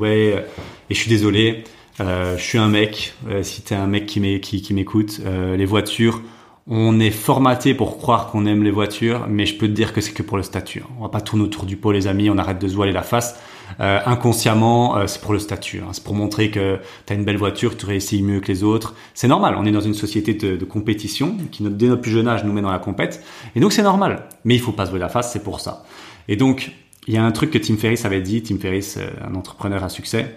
ouais 0.00 0.44
et 0.90 0.94
je 0.94 0.98
suis 0.98 1.08
désolé 1.08 1.62
je 2.00 2.36
suis 2.36 2.58
un 2.58 2.66
mec 2.66 3.14
si 3.42 3.62
t'es 3.62 3.76
un 3.76 3.86
mec 3.86 4.06
qui 4.06 4.74
m'écoute 4.74 5.20
les 5.24 5.64
voitures 5.64 6.22
on 6.66 7.00
est 7.00 7.10
formaté 7.10 7.74
pour 7.74 7.98
croire 7.98 8.28
qu'on 8.30 8.46
aime 8.46 8.62
les 8.62 8.70
voitures, 8.70 9.26
mais 9.28 9.44
je 9.44 9.56
peux 9.56 9.66
te 9.66 9.72
dire 9.72 9.92
que 9.92 10.00
c'est 10.00 10.12
que 10.12 10.22
pour 10.22 10.36
le 10.36 10.44
statut. 10.44 10.84
On 10.98 11.02
va 11.02 11.08
pas 11.08 11.20
tourner 11.20 11.42
autour 11.44 11.64
du 11.64 11.76
pot, 11.76 11.90
les 11.90 12.06
amis. 12.06 12.30
On 12.30 12.38
arrête 12.38 12.60
de 12.60 12.68
se 12.68 12.80
la 12.80 13.02
face. 13.02 13.40
Euh, 13.78 14.00
inconsciemment, 14.06 14.96
euh, 14.96 15.06
c'est 15.06 15.20
pour 15.20 15.32
le 15.32 15.38
statut. 15.38 15.80
Hein. 15.80 15.90
C'est 15.92 16.02
pour 16.02 16.14
montrer 16.14 16.50
que 16.50 16.78
tu 17.06 17.12
as 17.12 17.16
une 17.16 17.24
belle 17.24 17.36
voiture, 17.36 17.76
tu 17.76 17.86
réussis 17.86 18.22
mieux 18.22 18.40
que 18.40 18.48
les 18.48 18.64
autres. 18.64 18.94
C'est 19.14 19.28
normal. 19.28 19.54
On 19.58 19.64
est 19.66 19.72
dans 19.72 19.80
une 19.80 19.94
société 19.94 20.34
de, 20.34 20.64
compétition 20.64 21.36
qui, 21.50 21.62
dès 21.62 21.86
notre 21.86 22.02
plus 22.02 22.10
jeune 22.10 22.28
âge, 22.28 22.44
nous 22.44 22.52
met 22.52 22.62
dans 22.62 22.70
la 22.70 22.78
compète. 22.78 23.22
Et 23.54 23.60
donc 23.60 23.72
c'est 23.72 23.82
normal. 23.82 24.24
Mais 24.44 24.54
il 24.54 24.60
faut 24.60 24.72
pas 24.72 24.86
se 24.86 24.90
voiler 24.90 25.02
la 25.02 25.08
face. 25.08 25.32
C'est 25.32 25.42
pour 25.42 25.60
ça. 25.60 25.84
Et 26.28 26.36
donc 26.36 26.72
il 27.06 27.14
y 27.14 27.18
a 27.18 27.24
un 27.24 27.32
truc 27.32 27.50
que 27.50 27.58
Tim 27.58 27.76
Ferriss 27.76 28.04
avait 28.04 28.20
dit. 28.20 28.42
Tim 28.42 28.58
Ferriss, 28.58 28.96
euh, 28.98 29.08
un 29.26 29.34
entrepreneur 29.34 29.82
à 29.82 29.88
succès. 29.88 30.36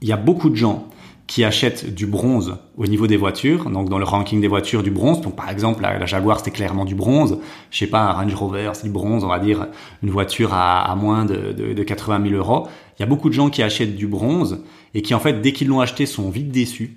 Il 0.00 0.08
y 0.08 0.12
a 0.12 0.16
beaucoup 0.16 0.50
de 0.50 0.56
gens 0.56 0.88
qui 1.28 1.44
achètent 1.44 1.94
du 1.94 2.06
bronze 2.06 2.56
au 2.78 2.86
niveau 2.86 3.06
des 3.06 3.18
voitures, 3.18 3.68
donc 3.68 3.90
dans 3.90 3.98
le 3.98 4.04
ranking 4.04 4.40
des 4.40 4.48
voitures 4.48 4.82
du 4.82 4.90
bronze. 4.90 5.20
Donc 5.20 5.36
par 5.36 5.50
exemple 5.50 5.82
la, 5.82 6.04
Jaguar 6.06 6.38
c'était 6.38 6.50
clairement 6.50 6.86
du 6.86 6.94
bronze. 6.94 7.38
Je 7.70 7.78
sais 7.78 7.86
pas 7.86 8.00
un 8.00 8.12
Range 8.12 8.34
Rover 8.34 8.70
c'est 8.72 8.84
du 8.84 8.90
bronze, 8.90 9.24
on 9.24 9.28
va 9.28 9.38
dire 9.38 9.66
une 10.02 10.08
voiture 10.08 10.54
à, 10.54 10.96
moins 10.96 11.26
de, 11.26 11.52
de, 11.52 11.74
de 11.74 11.82
80 11.82 12.30
000 12.30 12.34
euros. 12.34 12.66
Il 12.98 13.02
y 13.02 13.04
a 13.04 13.06
beaucoup 13.06 13.28
de 13.28 13.34
gens 13.34 13.50
qui 13.50 13.62
achètent 13.62 13.94
du 13.94 14.06
bronze 14.06 14.64
et 14.94 15.02
qui 15.02 15.14
en 15.14 15.20
fait 15.20 15.34
dès 15.42 15.52
qu'ils 15.52 15.68
l'ont 15.68 15.80
acheté 15.80 16.06
sont 16.06 16.30
vite 16.30 16.50
déçus. 16.50 16.96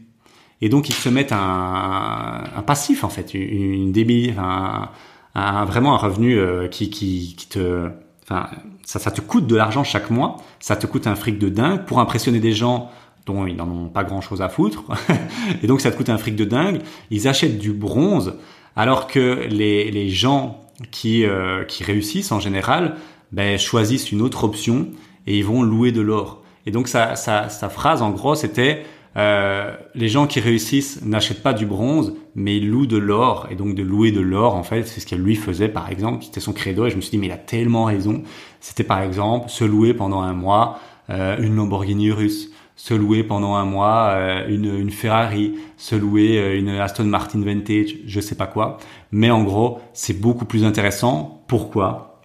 Et 0.61 0.69
donc 0.69 0.87
ils 0.87 0.95
se 0.95 1.09
mettent 1.09 1.33
un, 1.33 2.43
un 2.55 2.61
passif 2.61 3.03
en 3.03 3.09
fait, 3.09 3.33
une, 3.33 3.93
une 3.93 4.39
un, 4.39 4.89
un, 5.35 5.65
vraiment 5.65 5.93
un 5.93 5.97
revenu 5.97 6.37
euh, 6.37 6.69
qui, 6.69 6.89
qui, 6.89 7.35
qui 7.37 7.49
te, 7.49 7.89
ça, 8.27 8.99
ça 8.99 9.11
te 9.11 9.19
coûte 9.19 9.45
de 9.45 9.57
l'argent 9.57 9.83
chaque 9.83 10.09
mois, 10.09 10.37
ça 10.61 10.77
te 10.77 10.87
coûte 10.87 11.05
un 11.07 11.15
fric 11.15 11.37
de 11.37 11.49
dingue 11.49 11.83
pour 11.85 11.99
impressionner 11.99 12.39
des 12.39 12.53
gens 12.53 12.89
dont 13.25 13.45
ils 13.45 13.55
n'en 13.55 13.69
ont 13.69 13.87
pas 13.87 14.03
grand 14.03 14.21
chose 14.21 14.41
à 14.41 14.49
foutre, 14.49 14.83
et 15.63 15.67
donc 15.67 15.81
ça 15.81 15.91
te 15.91 15.97
coûte 15.97 16.09
un 16.09 16.17
fric 16.17 16.35
de 16.35 16.45
dingue, 16.45 16.81
ils 17.09 17.27
achètent 17.27 17.57
du 17.57 17.71
bronze, 17.71 18.35
alors 18.75 19.07
que 19.07 19.47
les, 19.49 19.91
les 19.91 20.09
gens 20.09 20.61
qui, 20.91 21.25
euh, 21.25 21.63
qui 21.63 21.83
réussissent 21.83 22.31
en 22.31 22.39
général 22.39 22.95
ben, 23.31 23.57
choisissent 23.57 24.11
une 24.11 24.21
autre 24.21 24.43
option 24.43 24.87
et 25.27 25.37
ils 25.37 25.45
vont 25.45 25.61
louer 25.61 25.91
de 25.91 26.01
l'or. 26.01 26.41
Et 26.65 26.71
donc 26.71 26.87
sa, 26.87 27.15
sa, 27.15 27.49
sa 27.49 27.69
phrase 27.69 28.01
en 28.01 28.11
gros 28.11 28.35
c'était 28.35 28.83
euh, 29.17 29.75
les 29.93 30.07
gens 30.07 30.25
qui 30.25 30.39
réussissent 30.39 31.01
n'achètent 31.03 31.43
pas 31.43 31.53
du 31.53 31.65
bronze, 31.65 32.13
mais 32.35 32.57
ils 32.57 32.69
louent 32.69 32.87
de 32.87 32.97
l'or. 32.97 33.47
Et 33.49 33.55
donc 33.55 33.75
de 33.75 33.83
louer 33.83 34.11
de 34.11 34.21
l'or, 34.21 34.55
en 34.55 34.63
fait, 34.63 34.83
c'est 34.83 34.99
ce 34.99 35.05
qu'elle 35.05 35.21
lui 35.21 35.35
faisait, 35.35 35.67
par 35.67 35.89
exemple. 35.89 36.23
C'était 36.23 36.39
son 36.39 36.53
credo. 36.53 36.85
Et 36.85 36.89
je 36.89 36.95
me 36.95 37.01
suis 37.01 37.11
dit, 37.11 37.17
mais 37.17 37.27
il 37.27 37.31
a 37.31 37.37
tellement 37.37 37.85
raison. 37.85 38.23
C'était 38.59 38.83
par 38.83 39.01
exemple 39.01 39.49
se 39.49 39.63
louer 39.63 39.93
pendant 39.93 40.21
un 40.21 40.33
mois 40.33 40.79
euh, 41.09 41.37
une 41.41 41.55
Lamborghini 41.55 42.11
russe 42.11 42.51
se 42.81 42.95
louer 42.95 43.23
pendant 43.23 43.53
un 43.53 43.63
mois 43.63 44.09
euh, 44.15 44.47
une, 44.47 44.65
une, 44.65 44.89
Ferrari, 44.89 45.53
se 45.77 45.93
louer 45.93 46.39
euh, 46.39 46.57
une 46.57 46.69
Aston 46.69 47.03
Martin 47.03 47.39
Vintage, 47.41 47.97
je 48.07 48.19
sais 48.19 48.33
pas 48.33 48.47
quoi. 48.47 48.79
Mais 49.11 49.29
en 49.29 49.43
gros, 49.43 49.79
c'est 49.93 50.19
beaucoup 50.19 50.45
plus 50.45 50.65
intéressant. 50.65 51.43
Pourquoi? 51.47 52.21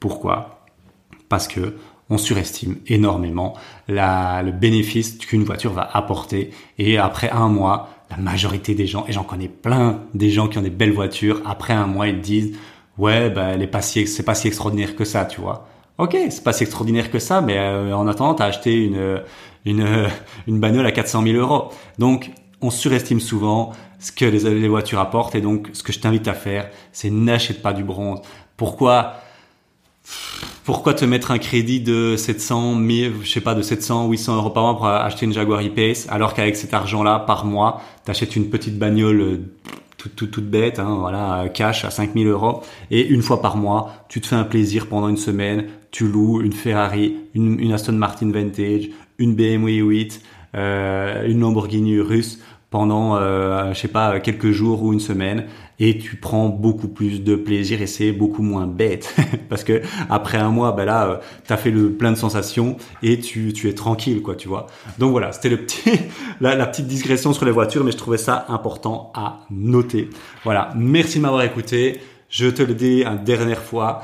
Pourquoi? 0.00 0.64
Parce 1.28 1.46
que 1.46 1.74
on 2.08 2.16
surestime 2.16 2.76
énormément 2.86 3.52
la, 3.86 4.42
le 4.42 4.50
bénéfice 4.50 5.18
qu'une 5.18 5.44
voiture 5.44 5.74
va 5.74 5.86
apporter. 5.92 6.52
Et 6.78 6.96
après 6.96 7.28
un 7.28 7.50
mois, 7.50 7.90
la 8.10 8.16
majorité 8.16 8.74
des 8.74 8.86
gens, 8.86 9.04
et 9.08 9.12
j'en 9.12 9.24
connais 9.24 9.48
plein 9.48 10.04
des 10.14 10.30
gens 10.30 10.48
qui 10.48 10.56
ont 10.56 10.62
des 10.62 10.70
belles 10.70 10.94
voitures, 10.94 11.42
après 11.44 11.74
un 11.74 11.86
mois, 11.86 12.08
ils 12.08 12.22
disent, 12.22 12.56
ouais, 12.96 13.28
bah, 13.28 13.48
elle 13.48 13.70
pas 13.70 13.82
si, 13.82 14.06
c'est 14.06 14.22
pas 14.22 14.34
si 14.34 14.48
extraordinaire 14.48 14.96
que 14.96 15.04
ça, 15.04 15.26
tu 15.26 15.42
vois. 15.42 15.68
Ok, 15.98 16.16
c'est 16.30 16.44
pas 16.44 16.52
si 16.54 16.62
extraordinaire 16.62 17.10
que 17.10 17.18
ça, 17.18 17.42
mais 17.42 17.58
euh, 17.58 17.92
en 17.92 18.06
attendant, 18.06 18.32
t'as 18.32 18.46
acheté 18.46 18.72
une, 18.72 19.20
une, 19.70 20.08
une 20.46 20.60
bagnole 20.60 20.86
à 20.86 20.92
400 20.92 21.22
000 21.22 21.36
euros. 21.36 21.70
Donc, 21.98 22.30
on 22.60 22.70
surestime 22.70 23.20
souvent 23.20 23.72
ce 23.98 24.12
que 24.12 24.24
les, 24.24 24.68
voitures 24.68 25.00
apportent, 25.00 25.34
et 25.34 25.40
donc, 25.40 25.70
ce 25.72 25.82
que 25.82 25.92
je 25.92 25.98
t'invite 25.98 26.28
à 26.28 26.34
faire, 26.34 26.70
c'est 26.92 27.10
n'achète 27.10 27.62
pas 27.62 27.72
du 27.72 27.84
bronze. 27.84 28.20
Pourquoi 28.56 29.14
pourquoi 30.64 30.94
te 30.94 31.04
mettre 31.04 31.30
un 31.30 31.38
crédit 31.38 31.80
de 31.80 32.14
700, 32.16 32.74
1000, 32.74 33.12
je 33.22 33.30
sais 33.30 33.40
pas, 33.40 33.54
de 33.54 33.62
700, 33.62 34.08
800 34.08 34.36
euros 34.36 34.50
par 34.50 34.64
mois 34.64 34.76
pour 34.76 34.86
acheter 34.86 35.24
une 35.24 35.32
Jaguar 35.32 35.62
E-Pace, 35.62 36.06
alors 36.10 36.34
qu'avec 36.34 36.56
cet 36.56 36.74
argent-là, 36.74 37.20
par 37.20 37.44
mois, 37.46 37.80
t'achètes 38.04 38.36
une 38.36 38.50
petite 38.50 38.78
bagnole 38.78 39.20
euh, 39.20 39.36
toute, 39.96 40.14
toute, 40.14 40.30
toute 40.30 40.44
bête, 40.44 40.78
hein, 40.78 40.96
voilà, 41.00 41.48
cash 41.48 41.84
à 41.84 41.90
5000 41.90 42.26
euros, 42.26 42.62
et 42.90 43.06
une 43.06 43.22
fois 43.22 43.40
par 43.40 43.56
mois, 43.56 43.92
tu 44.08 44.20
te 44.20 44.26
fais 44.26 44.36
un 44.36 44.44
plaisir 44.44 44.88
pendant 44.88 45.08
une 45.08 45.16
semaine, 45.16 45.68
tu 45.90 46.06
loues 46.06 46.42
une 46.42 46.52
Ferrari, 46.52 47.16
une, 47.34 47.58
une 47.60 47.72
Aston 47.72 47.92
Martin 47.92 48.30
Vintage, 48.30 48.90
une 49.18 49.34
BMW 49.34 49.82
8, 49.82 50.22
euh, 50.54 51.26
une 51.28 51.40
Lamborghini 51.40 52.00
russe 52.00 52.40
pendant, 52.70 53.16
euh, 53.16 53.72
je 53.72 53.78
sais 53.78 53.88
pas, 53.88 54.20
quelques 54.20 54.50
jours 54.50 54.82
ou 54.82 54.92
une 54.92 55.00
semaine, 55.00 55.46
et 55.80 55.96
tu 55.96 56.16
prends 56.16 56.48
beaucoup 56.48 56.88
plus 56.88 57.22
de 57.22 57.34
plaisir 57.34 57.80
et 57.80 57.86
c'est 57.86 58.12
beaucoup 58.12 58.42
moins 58.42 58.66
bête 58.66 59.14
parce 59.48 59.64
que 59.64 59.80
après 60.10 60.36
un 60.36 60.50
mois, 60.50 60.72
ben 60.72 60.84
là, 60.84 61.08
euh, 61.08 61.16
t'as 61.46 61.56
fait 61.56 61.70
le 61.70 61.92
plein 61.92 62.12
de 62.12 62.16
sensations 62.16 62.76
et 63.02 63.20
tu, 63.20 63.52
tu 63.52 63.68
es 63.68 63.72
tranquille, 63.72 64.22
quoi, 64.22 64.34
tu 64.34 64.48
vois. 64.48 64.66
Donc 64.98 65.12
voilà, 65.12 65.32
c'était 65.32 65.48
le 65.48 65.58
petit, 65.58 65.90
la, 66.40 66.66
petite 66.66 66.86
digression 66.86 67.32
sur 67.32 67.46
les 67.46 67.52
voitures, 67.52 67.84
mais 67.84 67.92
je 67.92 67.96
trouvais 67.96 68.18
ça 68.18 68.44
important 68.48 69.12
à 69.14 69.40
noter. 69.50 70.10
Voilà, 70.44 70.72
merci 70.76 71.18
de 71.18 71.22
m'avoir 71.22 71.42
écouté. 71.42 72.00
Je 72.28 72.48
te 72.48 72.62
le 72.62 72.74
dis 72.74 73.04
une 73.04 73.24
dernière 73.24 73.62
fois, 73.62 74.02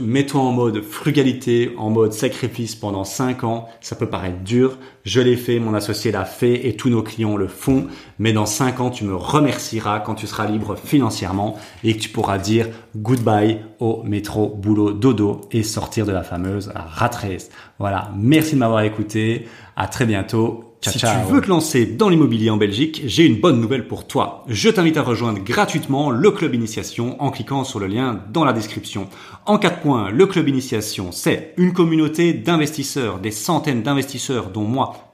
mets-toi 0.00 0.40
en 0.40 0.52
mode 0.52 0.82
frugalité, 0.82 1.72
en 1.78 1.90
mode 1.90 2.12
sacrifice 2.12 2.74
pendant 2.74 3.04
5 3.04 3.44
ans. 3.44 3.68
Ça 3.80 3.96
peut 3.96 4.08
paraître 4.08 4.40
dur. 4.44 4.78
Je 5.04 5.20
l'ai 5.20 5.36
fait, 5.36 5.58
mon 5.58 5.74
associé 5.74 6.12
l'a 6.12 6.24
fait 6.24 6.66
et 6.66 6.76
tous 6.76 6.90
nos 6.90 7.02
clients 7.02 7.36
le 7.36 7.48
font. 7.48 7.86
Mais 8.18 8.32
dans 8.32 8.46
5 8.46 8.80
ans, 8.80 8.90
tu 8.90 9.04
me 9.04 9.14
remercieras 9.14 10.00
quand 10.00 10.14
tu 10.14 10.26
seras 10.26 10.46
libre 10.46 10.76
financièrement 10.76 11.56
et 11.82 11.96
que 11.96 12.00
tu 12.00 12.08
pourras 12.08 12.38
dire 12.38 12.68
goodbye 12.96 13.60
au 13.80 14.02
métro, 14.02 14.48
boulot, 14.48 14.92
dodo 14.92 15.42
et 15.52 15.62
sortir 15.62 16.06
de 16.06 16.12
la 16.12 16.22
fameuse 16.22 16.72
rat 16.74 17.10
race. 17.14 17.50
Voilà. 17.78 18.10
Merci 18.16 18.54
de 18.54 18.60
m'avoir 18.60 18.82
écouté. 18.82 19.46
À 19.76 19.88
très 19.88 20.06
bientôt 20.06 20.73
si 20.90 20.98
tu 20.98 21.06
veux 21.30 21.40
te 21.40 21.48
lancer 21.48 21.86
dans 21.86 22.08
l'immobilier 22.08 22.50
en 22.50 22.56
Belgique, 22.56 23.02
j'ai 23.06 23.24
une 23.24 23.40
bonne 23.40 23.60
nouvelle 23.60 23.86
pour 23.86 24.06
toi. 24.06 24.44
Je 24.48 24.68
t'invite 24.68 24.96
à 24.96 25.02
rejoindre 25.02 25.40
gratuitement 25.40 26.10
le 26.10 26.30
club 26.30 26.54
initiation 26.54 27.20
en 27.22 27.30
cliquant 27.30 27.64
sur 27.64 27.80
le 27.80 27.86
lien 27.86 28.20
dans 28.32 28.44
la 28.44 28.52
description. 28.52 29.08
En 29.46 29.58
quatre 29.58 29.80
points, 29.80 30.10
le 30.10 30.26
club 30.26 30.48
initiation, 30.48 31.12
c'est 31.12 31.54
une 31.56 31.72
communauté 31.72 32.32
d'investisseurs, 32.32 33.18
des 33.18 33.30
centaines 33.30 33.82
d'investisseurs 33.82 34.50
dont 34.50 34.64
moi 34.64 35.13